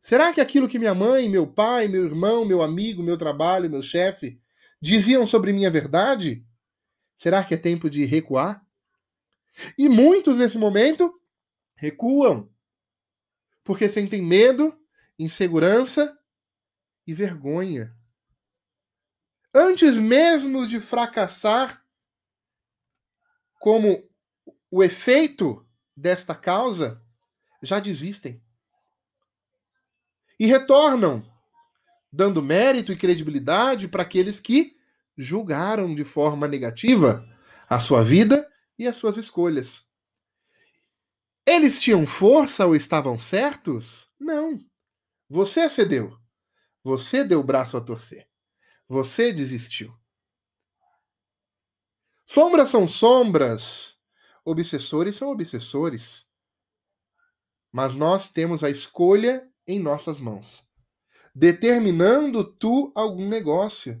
Será 0.00 0.32
que 0.32 0.40
aquilo 0.40 0.68
que 0.68 0.78
minha 0.78 0.94
mãe, 0.94 1.28
meu 1.28 1.46
pai, 1.46 1.88
meu 1.88 2.04
irmão, 2.04 2.44
meu 2.44 2.62
amigo, 2.62 3.02
meu 3.02 3.16
trabalho, 3.16 3.70
meu 3.70 3.82
chefe 3.82 4.40
diziam 4.80 5.26
sobre 5.26 5.64
é 5.64 5.70
verdade? 5.70 6.46
Será 7.16 7.42
que 7.42 7.54
é 7.54 7.56
tempo 7.56 7.88
de 7.88 8.04
recuar? 8.04 8.62
E 9.78 9.88
muitos 9.88 10.36
nesse 10.36 10.58
momento 10.58 11.18
recuam 11.74 12.52
porque 13.64 13.88
sentem 13.88 14.20
medo, 14.20 14.78
insegurança 15.18 16.16
e 17.06 17.14
vergonha. 17.14 17.96
Antes 19.54 19.96
mesmo 19.96 20.66
de 20.66 20.80
fracassar, 20.80 21.82
como 23.58 24.06
o 24.70 24.82
efeito 24.82 25.66
desta 25.96 26.34
causa, 26.34 27.02
já 27.64 27.80
desistem. 27.80 28.42
E 30.38 30.46
retornam, 30.46 31.24
dando 32.12 32.42
mérito 32.42 32.92
e 32.92 32.96
credibilidade 32.96 33.88
para 33.88 34.02
aqueles 34.02 34.38
que 34.38 34.76
julgaram 35.16 35.94
de 35.94 36.04
forma 36.04 36.46
negativa 36.46 37.26
a 37.68 37.80
sua 37.80 38.02
vida 38.02 38.48
e 38.78 38.86
as 38.86 38.96
suas 38.96 39.16
escolhas. 39.16 39.84
Eles 41.46 41.80
tinham 41.80 42.06
força 42.06 42.66
ou 42.66 42.74
estavam 42.74 43.18
certos? 43.18 44.08
Não. 44.18 44.64
Você 45.28 45.68
cedeu. 45.68 46.18
Você 46.82 47.24
deu 47.24 47.40
o 47.40 47.44
braço 47.44 47.76
a 47.76 47.80
torcer. 47.80 48.28
Você 48.88 49.32
desistiu. 49.32 49.94
Sombras 52.26 52.70
são 52.70 52.88
sombras. 52.88 53.98
Obsessores 54.44 55.16
são 55.16 55.30
obsessores. 55.30 56.26
Mas 57.74 57.92
nós 57.92 58.28
temos 58.28 58.62
a 58.62 58.70
escolha 58.70 59.50
em 59.66 59.80
nossas 59.80 60.20
mãos. 60.20 60.64
Determinando 61.34 62.44
tu 62.44 62.92
algum 62.94 63.28
negócio. 63.28 64.00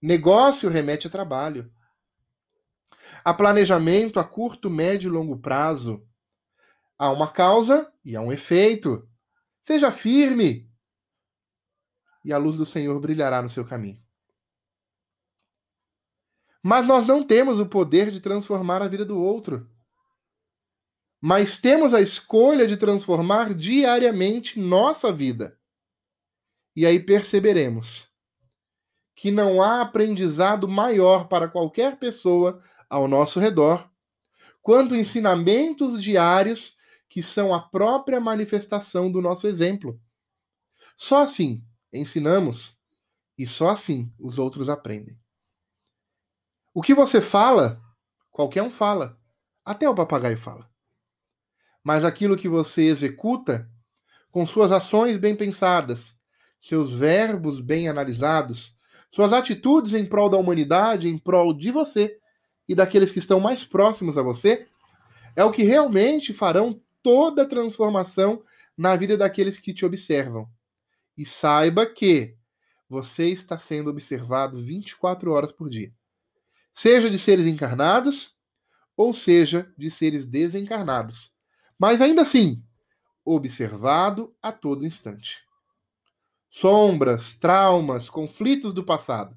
Negócio 0.00 0.70
remete 0.70 1.06
a 1.06 1.10
trabalho. 1.10 1.70
A 3.22 3.34
planejamento 3.34 4.18
a 4.18 4.24
curto, 4.24 4.70
médio 4.70 5.08
e 5.08 5.12
longo 5.12 5.38
prazo 5.38 6.02
Há 6.98 7.12
uma 7.12 7.30
causa 7.30 7.92
e 8.04 8.16
há 8.16 8.20
um 8.20 8.32
efeito. 8.32 9.08
Seja 9.62 9.92
firme, 9.92 10.68
e 12.24 12.32
a 12.32 12.38
luz 12.38 12.56
do 12.56 12.66
Senhor 12.66 12.98
brilhará 13.00 13.40
no 13.40 13.48
seu 13.48 13.64
caminho. 13.64 14.02
Mas 16.60 16.86
nós 16.86 17.06
não 17.06 17.24
temos 17.24 17.60
o 17.60 17.68
poder 17.68 18.10
de 18.10 18.20
transformar 18.20 18.82
a 18.82 18.88
vida 18.88 19.04
do 19.04 19.16
outro. 19.16 19.70
Mas 21.20 21.58
temos 21.58 21.92
a 21.92 22.00
escolha 22.00 22.66
de 22.66 22.76
transformar 22.76 23.54
diariamente 23.54 24.58
nossa 24.60 25.12
vida. 25.12 25.58
E 26.76 26.86
aí 26.86 27.00
perceberemos 27.00 28.08
que 29.16 29.32
não 29.32 29.60
há 29.60 29.80
aprendizado 29.80 30.68
maior 30.68 31.26
para 31.26 31.48
qualquer 31.48 31.98
pessoa 31.98 32.62
ao 32.88 33.08
nosso 33.08 33.40
redor 33.40 33.90
quanto 34.62 34.94
ensinamentos 34.94 36.00
diários 36.02 36.76
que 37.08 37.22
são 37.22 37.54
a 37.54 37.60
própria 37.60 38.20
manifestação 38.20 39.10
do 39.10 39.22
nosso 39.22 39.46
exemplo. 39.46 40.00
Só 40.96 41.22
assim 41.22 41.64
ensinamos 41.92 42.78
e 43.36 43.46
só 43.46 43.70
assim 43.70 44.12
os 44.18 44.38
outros 44.38 44.68
aprendem. 44.68 45.18
O 46.74 46.82
que 46.82 46.94
você 46.94 47.20
fala, 47.20 47.82
qualquer 48.30 48.62
um 48.62 48.70
fala, 48.70 49.18
até 49.64 49.88
o 49.88 49.94
papagaio 49.94 50.36
fala. 50.36 50.70
Mas 51.82 52.04
aquilo 52.04 52.36
que 52.36 52.48
você 52.48 52.82
executa, 52.82 53.68
com 54.30 54.46
suas 54.46 54.72
ações 54.72 55.16
bem 55.16 55.34
pensadas, 55.34 56.16
seus 56.60 56.92
verbos 56.92 57.60
bem 57.60 57.88
analisados, 57.88 58.76
suas 59.10 59.32
atitudes 59.32 59.94
em 59.94 60.04
prol 60.04 60.28
da 60.28 60.36
humanidade, 60.36 61.08
em 61.08 61.18
prol 61.18 61.54
de 61.54 61.70
você 61.70 62.18
e 62.68 62.74
daqueles 62.74 63.10
que 63.10 63.18
estão 63.18 63.40
mais 63.40 63.64
próximos 63.64 64.18
a 64.18 64.22
você, 64.22 64.66
é 65.34 65.44
o 65.44 65.52
que 65.52 65.62
realmente 65.62 66.34
farão 66.34 66.80
toda 67.02 67.42
a 67.42 67.46
transformação 67.46 68.42
na 68.76 68.94
vida 68.96 69.16
daqueles 69.16 69.58
que 69.58 69.72
te 69.72 69.86
observam. 69.86 70.48
E 71.16 71.24
saiba 71.24 71.86
que 71.86 72.36
você 72.88 73.30
está 73.30 73.58
sendo 73.58 73.90
observado 73.90 74.62
24 74.62 75.32
horas 75.32 75.52
por 75.52 75.68
dia. 75.68 75.92
Seja 76.72 77.10
de 77.10 77.18
seres 77.18 77.46
encarnados 77.46 78.36
ou 78.96 79.12
seja 79.12 79.72
de 79.76 79.90
seres 79.90 80.26
desencarnados. 80.26 81.32
Mas 81.78 82.00
ainda 82.00 82.22
assim, 82.22 82.62
observado 83.24 84.34
a 84.42 84.50
todo 84.50 84.86
instante. 84.86 85.44
Sombras, 86.50 87.34
traumas, 87.34 88.08
conflitos 88.10 88.72
do 88.72 88.84
passado 88.84 89.36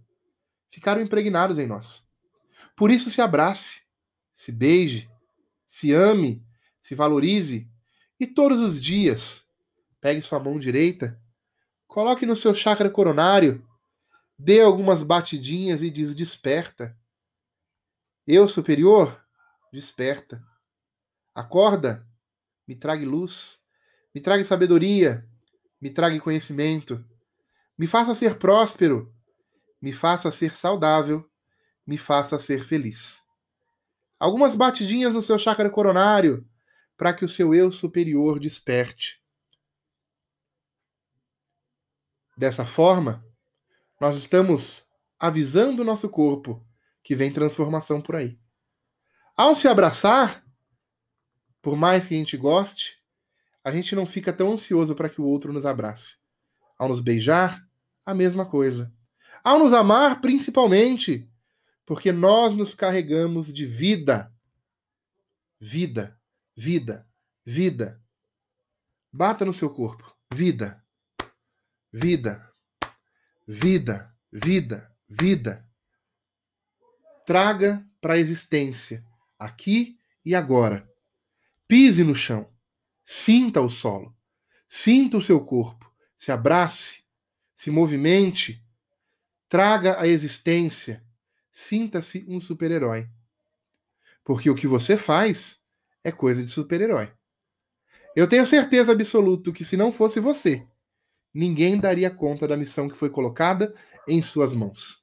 ficaram 0.72 1.02
impregnados 1.02 1.60
em 1.60 1.68
nós. 1.68 2.04
Por 2.76 2.90
isso, 2.90 3.12
se 3.12 3.22
abrace, 3.22 3.82
se 4.34 4.52
beije, 4.52 5.10
se 5.68 5.94
ame 5.94 6.44
se 6.82 6.96
valorize 6.96 7.70
e 8.20 8.28
todos 8.28 8.60
os 8.60 8.82
dias 8.82 9.46
pegue 10.02 10.22
sua 10.22 10.40
mão 10.40 10.60
direita, 10.60 11.22
coloque 11.88 12.26
no 12.26 12.36
seu 12.36 12.54
chakra 12.56 12.90
coronário, 12.90 13.66
dê 14.38 14.60
algumas 14.60 15.04
batidinhas 15.04 15.82
e 15.82 15.90
diz: 15.90 16.14
desperta. 16.16 16.98
Eu 18.26 18.48
superior, 18.48 19.24
desperta. 19.72 20.44
Acorda, 21.34 22.06
me 22.68 22.76
traga 22.76 23.06
luz, 23.06 23.60
me 24.14 24.22
traga 24.22 24.44
sabedoria, 24.44 25.28
me 25.82 25.90
traga 25.90 26.20
conhecimento, 26.20 27.04
me 27.78 27.88
faça 27.88 28.14
ser 28.14 28.38
próspero, 28.38 29.14
me 29.82 29.92
faça 29.92 30.32
ser 30.32 30.56
saudável, 30.56 31.28
me 31.86 31.98
faça 31.98 32.38
ser 32.38 32.64
feliz. 32.64 33.22
Algumas 34.20 34.54
batidinhas 34.54 35.14
no 35.14 35.22
seu 35.22 35.40
chakra 35.40 35.70
coronário, 35.70 36.48
para 36.96 37.14
que 37.14 37.26
o 37.26 37.30
seu 37.30 37.56
eu 37.56 37.72
superior 37.72 38.40
desperte. 38.40 39.20
Dessa 42.38 42.66
forma, 42.66 43.26
nós 44.00 44.16
estamos 44.16 44.84
avisando 45.20 45.82
o 45.82 45.86
nosso 45.86 46.08
corpo 46.10 46.64
que 47.04 47.16
vem 47.16 47.32
transformação 47.32 48.00
por 48.00 48.16
aí. 48.16 48.40
Ao 49.36 49.56
se 49.56 49.68
abraçar, 49.68 50.41
por 51.62 51.76
mais 51.76 52.06
que 52.06 52.16
a 52.16 52.18
gente 52.18 52.38
goste, 52.38 52.98
a 53.64 53.72
gente 53.72 53.96
não 53.96 54.06
fica 54.06 54.34
tão 54.34 54.54
ansioso 54.54 54.96
para 54.96 55.10
que 55.10 55.22
o 55.22 55.26
outro 55.26 55.54
nos 55.54 55.66
abrace. 55.66 56.16
Ao 56.78 56.90
nos 56.90 57.00
beijar, 57.00 57.68
a 58.06 58.14
mesma 58.14 58.46
coisa. 58.46 58.92
Ao 59.44 59.60
nos 59.60 59.72
amar, 59.72 60.22
principalmente, 60.22 61.30
porque 61.86 62.12
nós 62.12 62.56
nos 62.56 62.74
carregamos 62.74 63.54
de 63.54 63.66
vida. 63.66 64.34
Vida 65.60 66.20
vida, 66.56 67.08
vida. 67.46 68.02
Bata 69.12 69.46
no 69.46 69.54
seu 69.54 69.70
corpo. 69.70 70.16
Vida, 70.34 70.86
vida, 71.92 72.54
vida, 73.48 74.16
vida, 74.32 74.96
vida. 75.10 75.68
Traga 77.26 77.86
para 78.00 78.14
a 78.14 78.18
existência, 78.18 79.04
aqui 79.38 80.00
e 80.24 80.34
agora. 80.34 80.90
Pise 81.72 82.04
no 82.04 82.14
chão. 82.14 82.52
Sinta 83.02 83.62
o 83.62 83.70
solo. 83.70 84.14
Sinta 84.68 85.16
o 85.16 85.22
seu 85.22 85.40
corpo. 85.40 85.90
Se 86.18 86.30
abrace. 86.30 87.02
Se 87.56 87.72
movimente. 87.72 88.62
Traga 89.48 89.98
a 89.98 90.06
existência. 90.06 91.02
Sinta-se 91.50 92.26
um 92.28 92.42
super-herói. 92.42 93.10
Porque 94.22 94.50
o 94.50 94.56
que 94.56 94.68
você 94.68 94.98
faz 94.98 95.62
é 96.04 96.12
coisa 96.12 96.44
de 96.44 96.50
super-herói. 96.50 97.10
Eu 98.18 98.28
tenho 98.28 98.46
certeza 98.46 98.92
absoluta 98.92 99.54
que 99.54 99.64
se 99.64 99.78
não 99.78 99.94
fosse 99.94 100.20
você 100.20 100.68
ninguém 101.34 101.80
daria 101.80 102.12
conta 102.12 102.46
da 102.46 102.58
missão 102.58 102.90
que 102.90 102.98
foi 102.98 103.10
colocada 103.10 103.74
em 104.06 104.22
suas 104.22 104.54
mãos. 104.54 105.02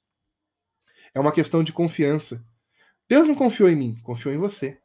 É 1.14 1.18
uma 1.18 1.32
questão 1.32 1.64
de 1.64 1.72
confiança. 1.72 2.44
Deus 3.08 3.26
não 3.26 3.34
confiou 3.34 3.70
em 3.70 3.76
mim, 3.76 3.98
confiou 4.02 4.34
em 4.34 4.38
você. 4.38 4.78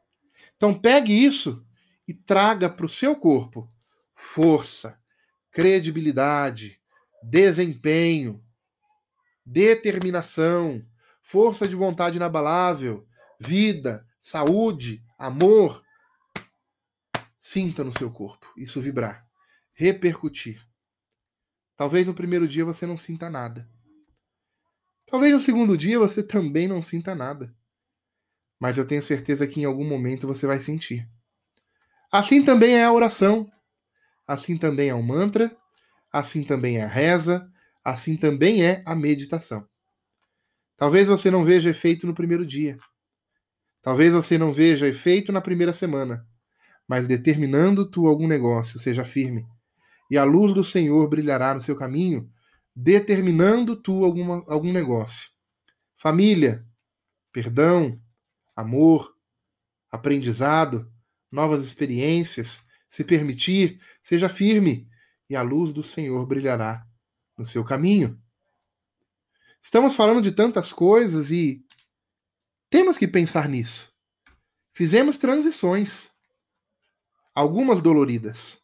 Então 0.56 0.72
pegue 0.72 1.12
isso 1.12 1.62
e 2.06 2.12
traga 2.12 2.68
para 2.68 2.86
o 2.86 2.88
seu 2.88 3.16
corpo 3.16 3.70
força, 4.14 4.98
credibilidade, 5.50 6.80
desempenho, 7.22 8.44
determinação, 9.44 10.84
força 11.22 11.66
de 11.66 11.74
vontade 11.74 12.16
inabalável, 12.16 13.06
vida, 13.40 14.06
saúde, 14.20 15.04
amor. 15.18 15.82
Sinta 17.38 17.84
no 17.84 17.96
seu 17.96 18.10
corpo 18.10 18.52
isso 18.56 18.80
vibrar, 18.80 19.26
repercutir. 19.72 20.66
Talvez 21.76 22.06
no 22.06 22.14
primeiro 22.14 22.46
dia 22.46 22.64
você 22.64 22.86
não 22.86 22.96
sinta 22.96 23.28
nada. 23.28 23.68
Talvez 25.06 25.32
no 25.32 25.40
segundo 25.40 25.76
dia 25.76 25.98
você 25.98 26.22
também 26.22 26.66
não 26.66 26.82
sinta 26.82 27.14
nada. 27.14 27.54
Mas 28.58 28.78
eu 28.78 28.86
tenho 28.86 29.02
certeza 29.02 29.46
que 29.46 29.60
em 29.60 29.64
algum 29.64 29.86
momento 29.86 30.26
você 30.26 30.46
vai 30.46 30.58
sentir. 30.58 31.08
Assim 32.14 32.44
também 32.44 32.76
é 32.76 32.84
a 32.84 32.92
oração. 32.92 33.50
Assim 34.24 34.56
também 34.56 34.88
é 34.88 34.94
o 34.94 35.02
mantra. 35.02 35.50
Assim 36.12 36.44
também 36.44 36.78
é 36.78 36.84
a 36.84 36.86
reza. 36.86 37.50
Assim 37.84 38.16
também 38.16 38.64
é 38.64 38.84
a 38.86 38.94
meditação. 38.94 39.66
Talvez 40.76 41.08
você 41.08 41.28
não 41.28 41.44
veja 41.44 41.70
efeito 41.70 42.06
no 42.06 42.14
primeiro 42.14 42.46
dia. 42.46 42.78
Talvez 43.82 44.12
você 44.12 44.38
não 44.38 44.52
veja 44.52 44.86
efeito 44.86 45.32
na 45.32 45.40
primeira 45.40 45.74
semana. 45.74 46.24
Mas 46.86 47.08
determinando 47.08 47.90
tu 47.90 48.06
algum 48.06 48.28
negócio, 48.28 48.78
seja 48.78 49.02
firme. 49.02 49.44
E 50.08 50.16
a 50.16 50.22
luz 50.22 50.54
do 50.54 50.62
Senhor 50.62 51.08
brilhará 51.08 51.52
no 51.52 51.60
seu 51.60 51.74
caminho, 51.74 52.30
determinando 52.76 53.74
tu 53.74 54.04
alguma, 54.04 54.44
algum 54.46 54.72
negócio. 54.72 55.30
Família, 55.96 56.64
perdão, 57.32 58.00
amor, 58.54 59.12
aprendizado, 59.90 60.93
novas 61.34 61.64
experiências, 61.64 62.62
se 62.88 63.02
permitir, 63.02 63.80
seja 64.00 64.28
firme, 64.28 64.88
e 65.28 65.34
a 65.34 65.42
luz 65.42 65.72
do 65.72 65.82
Senhor 65.82 66.24
brilhará 66.26 66.86
no 67.36 67.44
seu 67.44 67.64
caminho. 67.64 68.22
Estamos 69.60 69.96
falando 69.96 70.22
de 70.22 70.30
tantas 70.30 70.72
coisas 70.72 71.32
e 71.32 71.64
temos 72.70 72.96
que 72.96 73.08
pensar 73.08 73.48
nisso. 73.48 73.92
Fizemos 74.72 75.18
transições, 75.18 76.08
algumas 77.34 77.80
doloridas, 77.80 78.58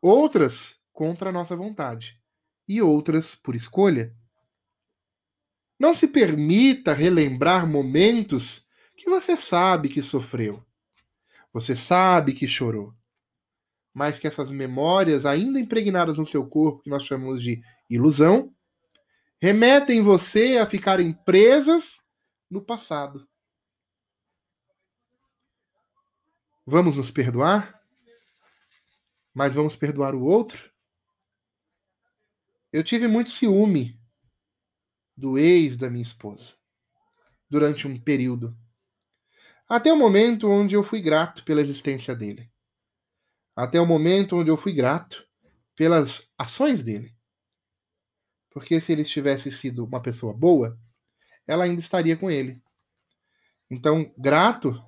outras 0.00 0.74
contra 0.92 1.30
a 1.30 1.32
nossa 1.32 1.54
vontade 1.54 2.20
e 2.66 2.82
outras 2.82 3.34
por 3.36 3.54
escolha. 3.54 4.12
Não 5.78 5.94
se 5.94 6.08
permita 6.08 6.92
relembrar 6.94 7.64
momentos 7.64 8.66
que 8.96 9.08
você 9.08 9.36
sabe 9.36 9.88
que 9.88 10.02
sofreu, 10.02 10.65
você 11.56 11.74
sabe 11.74 12.34
que 12.34 12.46
chorou, 12.46 12.94
mas 13.94 14.18
que 14.18 14.26
essas 14.26 14.50
memórias 14.50 15.24
ainda 15.24 15.58
impregnadas 15.58 16.18
no 16.18 16.26
seu 16.26 16.46
corpo, 16.46 16.82
que 16.82 16.90
nós 16.90 17.02
chamamos 17.02 17.42
de 17.42 17.62
ilusão, 17.88 18.54
remetem 19.40 20.02
você 20.02 20.58
a 20.58 20.66
ficarem 20.66 21.14
presas 21.14 21.98
no 22.50 22.62
passado. 22.62 23.26
Vamos 26.66 26.94
nos 26.94 27.10
perdoar? 27.10 27.82
Mas 29.32 29.54
vamos 29.54 29.76
perdoar 29.76 30.14
o 30.14 30.24
outro? 30.24 30.70
Eu 32.70 32.84
tive 32.84 33.08
muito 33.08 33.30
ciúme 33.30 33.98
do 35.16 35.38
ex 35.38 35.78
da 35.78 35.88
minha 35.88 36.02
esposa 36.02 36.52
durante 37.48 37.88
um 37.88 37.98
período. 37.98 38.54
Até 39.68 39.92
o 39.92 39.96
momento 39.96 40.48
onde 40.48 40.76
eu 40.76 40.84
fui 40.84 41.00
grato 41.00 41.44
pela 41.44 41.60
existência 41.60 42.14
dele. 42.14 42.48
Até 43.56 43.80
o 43.80 43.86
momento 43.86 44.36
onde 44.36 44.48
eu 44.48 44.56
fui 44.56 44.72
grato 44.72 45.26
pelas 45.74 46.28
ações 46.38 46.84
dele. 46.84 47.12
Porque 48.50 48.80
se 48.80 48.92
ele 48.92 49.02
tivesse 49.02 49.50
sido 49.50 49.84
uma 49.84 50.00
pessoa 50.00 50.32
boa, 50.32 50.78
ela 51.48 51.64
ainda 51.64 51.80
estaria 51.80 52.16
com 52.16 52.30
ele. 52.30 52.62
Então, 53.68 54.14
grato 54.16 54.80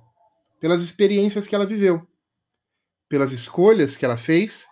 pelas 0.61 0.81
experiências 0.81 1.45
que 1.45 1.53
ela 1.53 1.65
viveu, 1.65 2.07
pelas 3.09 3.33
escolhas 3.33 3.97
que 3.97 4.05
ela 4.05 4.15
fez 4.15 4.65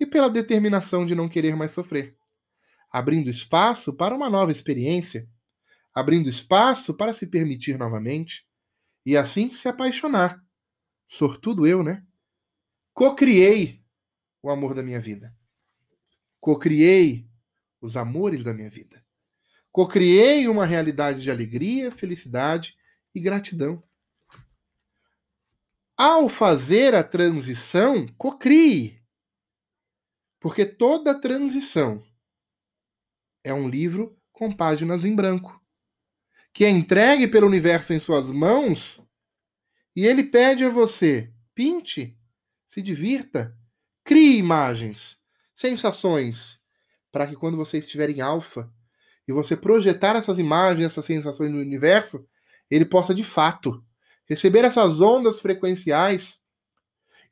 e 0.00 0.06
pela 0.06 0.30
determinação 0.30 1.04
de 1.04 1.14
não 1.14 1.28
querer 1.28 1.54
mais 1.54 1.72
sofrer, 1.72 2.16
abrindo 2.90 3.28
espaço 3.28 3.92
para 3.92 4.14
uma 4.14 4.30
nova 4.30 4.50
experiência, 4.50 5.28
abrindo 5.94 6.30
espaço 6.30 6.94
para 6.94 7.12
se 7.12 7.26
permitir 7.26 7.76
novamente 7.76 8.50
e 9.04 9.16
assim 9.16 9.52
se 9.52 9.68
apaixonar. 9.68 10.42
Sortudo 11.08 11.66
eu, 11.66 11.82
né? 11.82 12.04
Cocriei 12.94 13.82
o 14.42 14.50
amor 14.50 14.74
da 14.74 14.82
minha 14.82 15.00
vida. 15.00 15.34
Cocriei 16.40 17.28
os 17.80 17.96
amores 17.96 18.42
da 18.42 18.52
minha 18.52 18.70
vida. 18.70 19.04
Cocriei 19.70 20.48
uma 20.48 20.66
realidade 20.66 21.22
de 21.22 21.30
alegria, 21.30 21.90
felicidade 21.90 22.76
e 23.14 23.20
gratidão. 23.20 23.82
Ao 25.96 26.28
fazer 26.28 26.94
a 26.94 27.04
transição, 27.04 28.06
cocrie. 28.18 29.00
Porque 30.40 30.66
toda 30.66 31.18
transição 31.18 32.04
é 33.44 33.54
um 33.54 33.68
livro 33.68 34.18
com 34.32 34.50
páginas 34.50 35.04
em 35.04 35.14
branco, 35.14 35.61
que 36.52 36.64
é 36.64 36.70
entregue 36.70 37.26
pelo 37.28 37.46
universo 37.46 37.92
em 37.92 37.98
suas 37.98 38.30
mãos 38.30 39.00
e 39.94 40.06
ele 40.06 40.24
pede 40.24 40.64
a 40.64 40.70
você: 40.70 41.32
pinte, 41.54 42.18
se 42.66 42.82
divirta, 42.82 43.56
crie 44.04 44.38
imagens, 44.38 45.18
sensações, 45.54 46.58
para 47.10 47.26
que 47.26 47.36
quando 47.36 47.56
você 47.56 47.78
estiver 47.78 48.10
em 48.10 48.20
alfa 48.20 48.72
e 49.26 49.32
você 49.32 49.56
projetar 49.56 50.16
essas 50.16 50.38
imagens, 50.38 50.86
essas 50.86 51.04
sensações 51.04 51.50
no 51.50 51.58
universo, 51.58 52.26
ele 52.70 52.84
possa 52.84 53.14
de 53.14 53.22
fato 53.22 53.84
receber 54.26 54.64
essas 54.64 55.00
ondas 55.00 55.40
frequenciais 55.40 56.40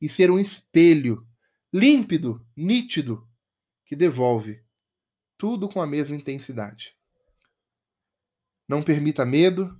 e 0.00 0.08
ser 0.08 0.30
um 0.30 0.38
espelho 0.38 1.26
límpido, 1.72 2.44
nítido, 2.56 3.26
que 3.84 3.96
devolve 3.96 4.62
tudo 5.36 5.68
com 5.68 5.80
a 5.80 5.86
mesma 5.86 6.14
intensidade. 6.14 6.94
Não 8.70 8.84
permita 8.84 9.26
medo, 9.26 9.76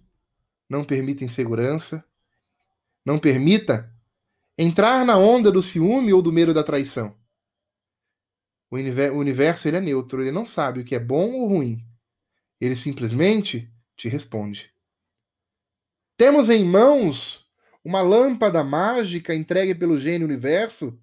não 0.69 0.85
permita 0.85 1.23
insegurança, 1.23 2.05
não 3.07 3.21
permita 3.21 3.89
entrar 4.59 5.07
na 5.07 5.17
onda 5.17 5.49
do 5.53 5.63
ciúme 5.63 6.13
ou 6.13 6.21
do 6.21 6.33
medo 6.33 6.53
da 6.53 6.65
traição. 6.65 7.17
O 8.69 8.75
universo 8.77 9.69
ele 9.69 9.77
é 9.77 9.81
neutro, 9.81 10.21
ele 10.21 10.33
não 10.33 10.45
sabe 10.45 10.81
o 10.81 10.85
que 10.85 10.97
é 10.97 10.99
bom 10.99 11.31
ou 11.35 11.47
ruim. 11.47 11.87
Ele 12.61 12.75
simplesmente 12.75 13.73
te 13.95 14.09
responde. 14.09 14.75
Temos 16.17 16.51
em 16.51 16.65
mãos 16.65 17.49
uma 17.85 18.03
lâmpada 18.03 18.65
mágica 18.65 19.33
entregue 19.33 19.73
pelo 19.73 20.01
gênio 20.01 20.27
universo, 20.27 21.01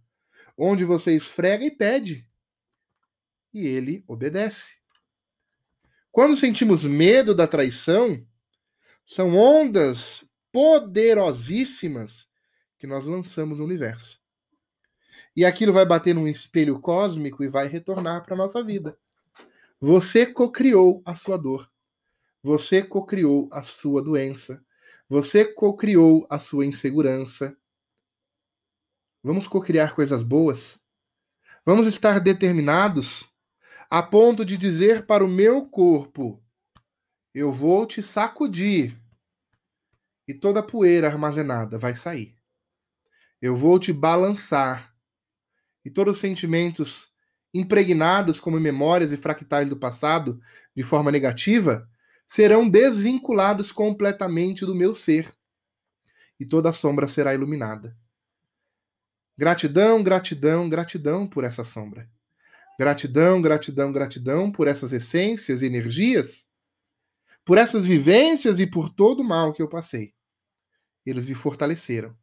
onde 0.57 0.83
você 0.83 1.15
esfrega 1.15 1.63
e 1.63 1.71
pede. 1.71 2.29
E 3.53 3.65
ele 3.65 4.03
obedece. 4.09 4.76
Quando 6.17 6.35
sentimos 6.35 6.83
medo 6.83 7.35
da 7.35 7.45
traição, 7.45 8.25
são 9.05 9.35
ondas 9.35 10.27
poderosíssimas 10.51 12.27
que 12.79 12.87
nós 12.87 13.05
lançamos 13.05 13.59
no 13.59 13.63
universo. 13.63 14.19
E 15.35 15.45
aquilo 15.45 15.71
vai 15.71 15.85
bater 15.85 16.15
num 16.15 16.27
espelho 16.27 16.81
cósmico 16.81 17.43
e 17.43 17.47
vai 17.47 17.67
retornar 17.67 18.23
para 18.23 18.33
a 18.33 18.37
nossa 18.37 18.63
vida. 18.63 18.97
Você 19.79 20.25
cocriou 20.25 21.03
a 21.05 21.13
sua 21.13 21.37
dor. 21.37 21.71
Você 22.41 22.81
cocriou 22.81 23.47
a 23.51 23.61
sua 23.61 24.01
doença. 24.01 24.65
Você 25.07 25.45
cocriou 25.45 26.25
a 26.31 26.39
sua 26.39 26.65
insegurança. 26.65 27.55
Vamos 29.21 29.47
cocriar 29.47 29.93
coisas 29.93 30.23
boas? 30.23 30.81
Vamos 31.63 31.85
estar 31.85 32.19
determinados 32.19 33.36
a 33.89 34.03
ponto 34.03 34.43
de 34.43 34.57
dizer 34.57 35.05
para 35.05 35.23
o 35.23 35.27
meu 35.27 35.65
corpo: 35.65 36.43
eu 37.33 37.51
vou 37.51 37.85
te 37.85 38.01
sacudir 38.01 38.99
e 40.27 40.33
toda 40.33 40.59
a 40.59 40.63
poeira 40.63 41.07
armazenada 41.07 41.77
vai 41.77 41.95
sair. 41.95 42.35
Eu 43.41 43.55
vou 43.55 43.79
te 43.79 43.93
balançar 43.93 44.93
e 45.85 45.89
todos 45.89 46.15
os 46.15 46.21
sentimentos 46.21 47.13
impregnados 47.53 48.39
como 48.39 48.59
memórias 48.59 49.11
e 49.11 49.17
fractais 49.17 49.69
do 49.69 49.77
passado 49.77 50.39
de 50.75 50.83
forma 50.83 51.11
negativa 51.11 51.87
serão 52.27 52.67
desvinculados 52.67 53.71
completamente 53.71 54.65
do 54.65 54.75
meu 54.75 54.93
ser 54.95 55.31
e 56.39 56.45
toda 56.45 56.69
a 56.69 56.73
sombra 56.73 57.07
será 57.07 57.33
iluminada. 57.33 57.97
Gratidão, 59.37 60.03
gratidão, 60.03 60.67
gratidão 60.67 61.27
por 61.27 61.43
essa 61.43 61.63
sombra. 61.63 62.09
Gratidão, 62.79 63.41
gratidão, 63.41 63.91
gratidão 63.91 64.51
por 64.51 64.67
essas 64.67 64.93
essências 64.93 65.63
e 65.63 65.65
energias, 65.65 66.47
por 67.43 67.57
essas 67.57 67.83
vivências 67.83 68.59
e 68.59 68.67
por 68.67 68.89
todo 68.89 69.21
o 69.21 69.27
mal 69.27 69.51
que 69.51 69.63
eu 69.63 69.67
passei. 69.67 70.13
Eles 71.03 71.25
me 71.25 71.33
fortaleceram 71.33 72.15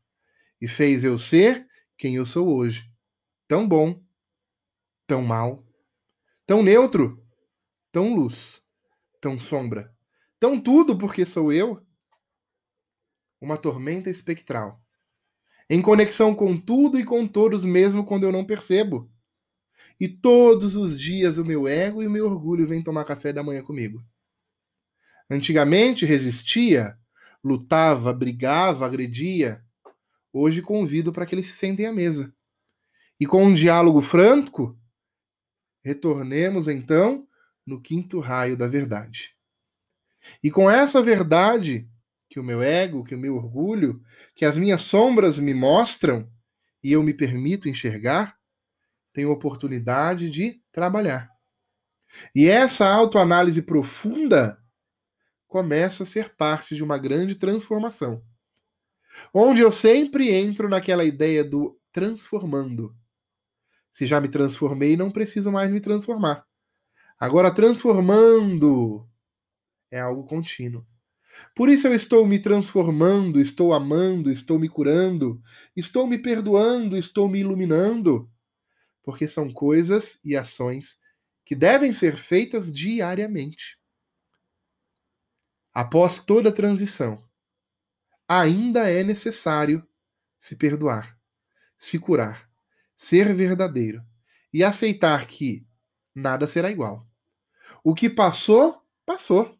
e 0.60 0.68
fez 0.68 1.02
eu 1.02 1.18
ser 1.18 1.66
quem 1.98 2.14
eu 2.14 2.24
sou 2.24 2.54
hoje. 2.54 2.88
Tão 3.48 3.66
bom, 3.66 4.00
tão 5.08 5.22
mal, 5.22 5.66
tão 6.46 6.62
neutro, 6.62 7.20
tão 7.90 8.14
luz, 8.14 8.62
tão 9.20 9.40
sombra, 9.40 9.92
tão 10.38 10.60
tudo 10.60 10.96
porque 10.96 11.26
sou 11.26 11.52
eu. 11.52 11.84
Uma 13.40 13.58
tormenta 13.58 14.08
espectral. 14.08 14.80
Em 15.68 15.82
conexão 15.82 16.32
com 16.32 16.56
tudo 16.56 16.96
e 17.00 17.04
com 17.04 17.26
todos, 17.26 17.64
mesmo 17.64 18.06
quando 18.06 18.22
eu 18.22 18.30
não 18.30 18.44
percebo 18.44 19.12
e 20.00 20.08
todos 20.08 20.76
os 20.76 20.98
dias 20.98 21.38
o 21.38 21.44
meu 21.44 21.68
ego 21.68 22.02
e 22.02 22.06
o 22.06 22.10
meu 22.10 22.26
orgulho 22.26 22.66
vêm 22.66 22.82
tomar 22.82 23.04
café 23.04 23.32
da 23.32 23.42
manhã 23.42 23.62
comigo. 23.62 24.04
Antigamente 25.30 26.04
resistia, 26.04 26.98
lutava, 27.42 28.12
brigava, 28.12 28.84
agredia. 28.84 29.64
Hoje 30.32 30.60
convido 30.60 31.12
para 31.12 31.24
que 31.24 31.34
eles 31.34 31.46
se 31.46 31.52
sentem 31.52 31.86
à 31.86 31.92
mesa. 31.92 32.34
E 33.20 33.26
com 33.26 33.44
um 33.44 33.54
diálogo 33.54 34.02
franco, 34.02 34.78
retornemos 35.82 36.66
então 36.66 37.26
no 37.64 37.80
quinto 37.80 38.18
raio 38.18 38.56
da 38.56 38.66
verdade. 38.66 39.34
E 40.42 40.50
com 40.50 40.70
essa 40.70 41.00
verdade 41.02 41.88
que 42.28 42.40
o 42.40 42.44
meu 42.44 42.62
ego, 42.62 43.04
que 43.04 43.14
o 43.14 43.18
meu 43.18 43.36
orgulho, 43.36 44.02
que 44.34 44.44
as 44.44 44.56
minhas 44.56 44.82
sombras 44.82 45.38
me 45.38 45.54
mostram 45.54 46.28
e 46.82 46.92
eu 46.92 47.02
me 47.02 47.14
permito 47.14 47.68
enxergar, 47.68 48.36
tenho 49.14 49.30
oportunidade 49.30 50.28
de 50.28 50.60
trabalhar. 50.70 51.30
E 52.34 52.46
essa 52.46 52.86
autoanálise 52.86 53.62
profunda 53.62 54.58
começa 55.46 56.02
a 56.02 56.06
ser 56.06 56.34
parte 56.36 56.74
de 56.74 56.82
uma 56.82 56.98
grande 56.98 57.36
transformação. 57.36 58.22
Onde 59.32 59.60
eu 59.60 59.70
sempre 59.70 60.30
entro 60.34 60.68
naquela 60.68 61.04
ideia 61.04 61.44
do 61.44 61.78
transformando. 61.92 62.94
Se 63.92 64.04
já 64.04 64.20
me 64.20 64.28
transformei, 64.28 64.96
não 64.96 65.12
preciso 65.12 65.52
mais 65.52 65.70
me 65.70 65.80
transformar. 65.80 66.44
Agora, 67.16 67.54
transformando 67.54 69.08
é 69.92 70.00
algo 70.00 70.24
contínuo. 70.24 70.84
Por 71.54 71.68
isso 71.68 71.86
eu 71.86 71.94
estou 71.94 72.26
me 72.26 72.40
transformando, 72.40 73.40
estou 73.40 73.72
amando, 73.72 74.30
estou 74.30 74.58
me 74.58 74.68
curando, 74.68 75.40
estou 75.76 76.08
me 76.08 76.18
perdoando, 76.18 76.96
estou 76.96 77.28
me 77.28 77.40
iluminando 77.40 78.28
porque 79.04 79.28
são 79.28 79.52
coisas 79.52 80.18
e 80.24 80.34
ações 80.34 80.98
que 81.44 81.54
devem 81.54 81.92
ser 81.92 82.16
feitas 82.16 82.72
diariamente. 82.72 83.78
Após 85.72 86.18
toda 86.24 86.50
transição, 86.50 87.22
ainda 88.26 88.90
é 88.90 89.04
necessário 89.04 89.86
se 90.38 90.56
perdoar, 90.56 91.18
se 91.76 91.98
curar, 91.98 92.50
ser 92.96 93.34
verdadeiro 93.34 94.02
e 94.52 94.64
aceitar 94.64 95.26
que 95.26 95.66
nada 96.14 96.46
será 96.46 96.70
igual. 96.70 97.06
O 97.82 97.94
que 97.94 98.08
passou, 98.08 98.82
passou. 99.04 99.58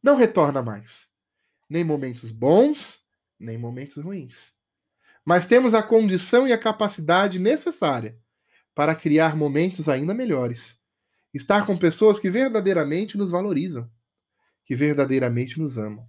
Não 0.00 0.16
retorna 0.16 0.62
mais. 0.62 1.10
Nem 1.68 1.82
momentos 1.82 2.30
bons, 2.30 3.00
nem 3.40 3.58
momentos 3.58 3.96
ruins. 3.96 4.52
Mas 5.24 5.46
temos 5.46 5.74
a 5.74 5.82
condição 5.82 6.46
e 6.46 6.52
a 6.52 6.58
capacidade 6.58 7.38
necessária 7.38 8.21
para 8.74 8.94
criar 8.94 9.36
momentos 9.36 9.88
ainda 9.88 10.14
melhores. 10.14 10.78
Estar 11.32 11.66
com 11.66 11.76
pessoas 11.76 12.18
que 12.18 12.30
verdadeiramente 12.30 13.16
nos 13.16 13.30
valorizam, 13.30 13.90
que 14.64 14.74
verdadeiramente 14.74 15.58
nos 15.58 15.78
amam. 15.78 16.08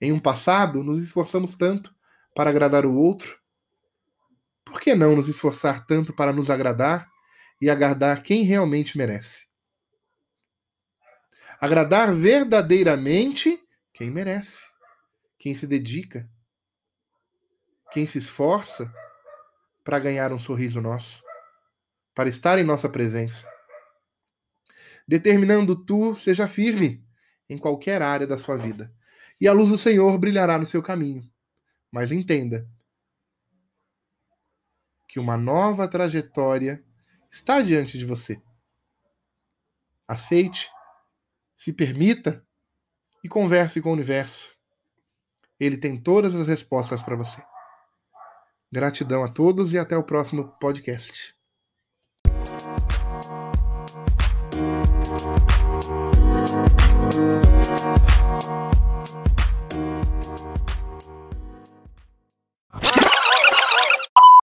Em 0.00 0.12
um 0.12 0.20
passado, 0.20 0.82
nos 0.82 1.02
esforçamos 1.02 1.54
tanto 1.54 1.94
para 2.34 2.50
agradar 2.50 2.86
o 2.86 2.94
outro. 2.94 3.38
Por 4.64 4.80
que 4.80 4.94
não 4.94 5.16
nos 5.16 5.28
esforçar 5.28 5.86
tanto 5.86 6.12
para 6.12 6.32
nos 6.32 6.50
agradar 6.50 7.08
e 7.60 7.68
agradar 7.68 8.22
quem 8.22 8.42
realmente 8.42 8.96
merece? 8.96 9.48
Agradar 11.60 12.14
verdadeiramente 12.14 13.60
quem 13.92 14.10
merece, 14.10 14.64
quem 15.38 15.54
se 15.54 15.66
dedica, 15.66 16.30
quem 17.90 18.06
se 18.06 18.18
esforça 18.18 18.92
para 19.82 19.98
ganhar 19.98 20.32
um 20.32 20.38
sorriso 20.38 20.80
nosso 20.80 21.27
para 22.18 22.28
estar 22.28 22.58
em 22.58 22.64
nossa 22.64 22.88
presença. 22.88 23.48
Determinando 25.06 25.76
tu, 25.76 26.16
seja 26.16 26.48
firme 26.48 27.06
em 27.48 27.56
qualquer 27.56 28.02
área 28.02 28.26
da 28.26 28.36
sua 28.36 28.56
vida, 28.56 28.92
e 29.40 29.46
a 29.46 29.52
luz 29.52 29.68
do 29.68 29.78
Senhor 29.78 30.18
brilhará 30.18 30.58
no 30.58 30.66
seu 30.66 30.82
caminho. 30.82 31.22
Mas 31.92 32.10
entenda 32.10 32.68
que 35.06 35.20
uma 35.20 35.36
nova 35.36 35.86
trajetória 35.86 36.84
está 37.30 37.62
diante 37.62 37.96
de 37.96 38.04
você. 38.04 38.42
Aceite, 40.08 40.68
se 41.54 41.72
permita 41.72 42.44
e 43.22 43.28
converse 43.28 43.80
com 43.80 43.90
o 43.90 43.92
universo. 43.92 44.50
Ele 45.60 45.76
tem 45.78 45.96
todas 45.96 46.34
as 46.34 46.48
respostas 46.48 47.00
para 47.00 47.14
você. 47.14 47.40
Gratidão 48.72 49.22
a 49.22 49.28
todos 49.28 49.72
e 49.72 49.78
até 49.78 49.96
o 49.96 50.02
próximo 50.02 50.48
podcast. 50.58 51.37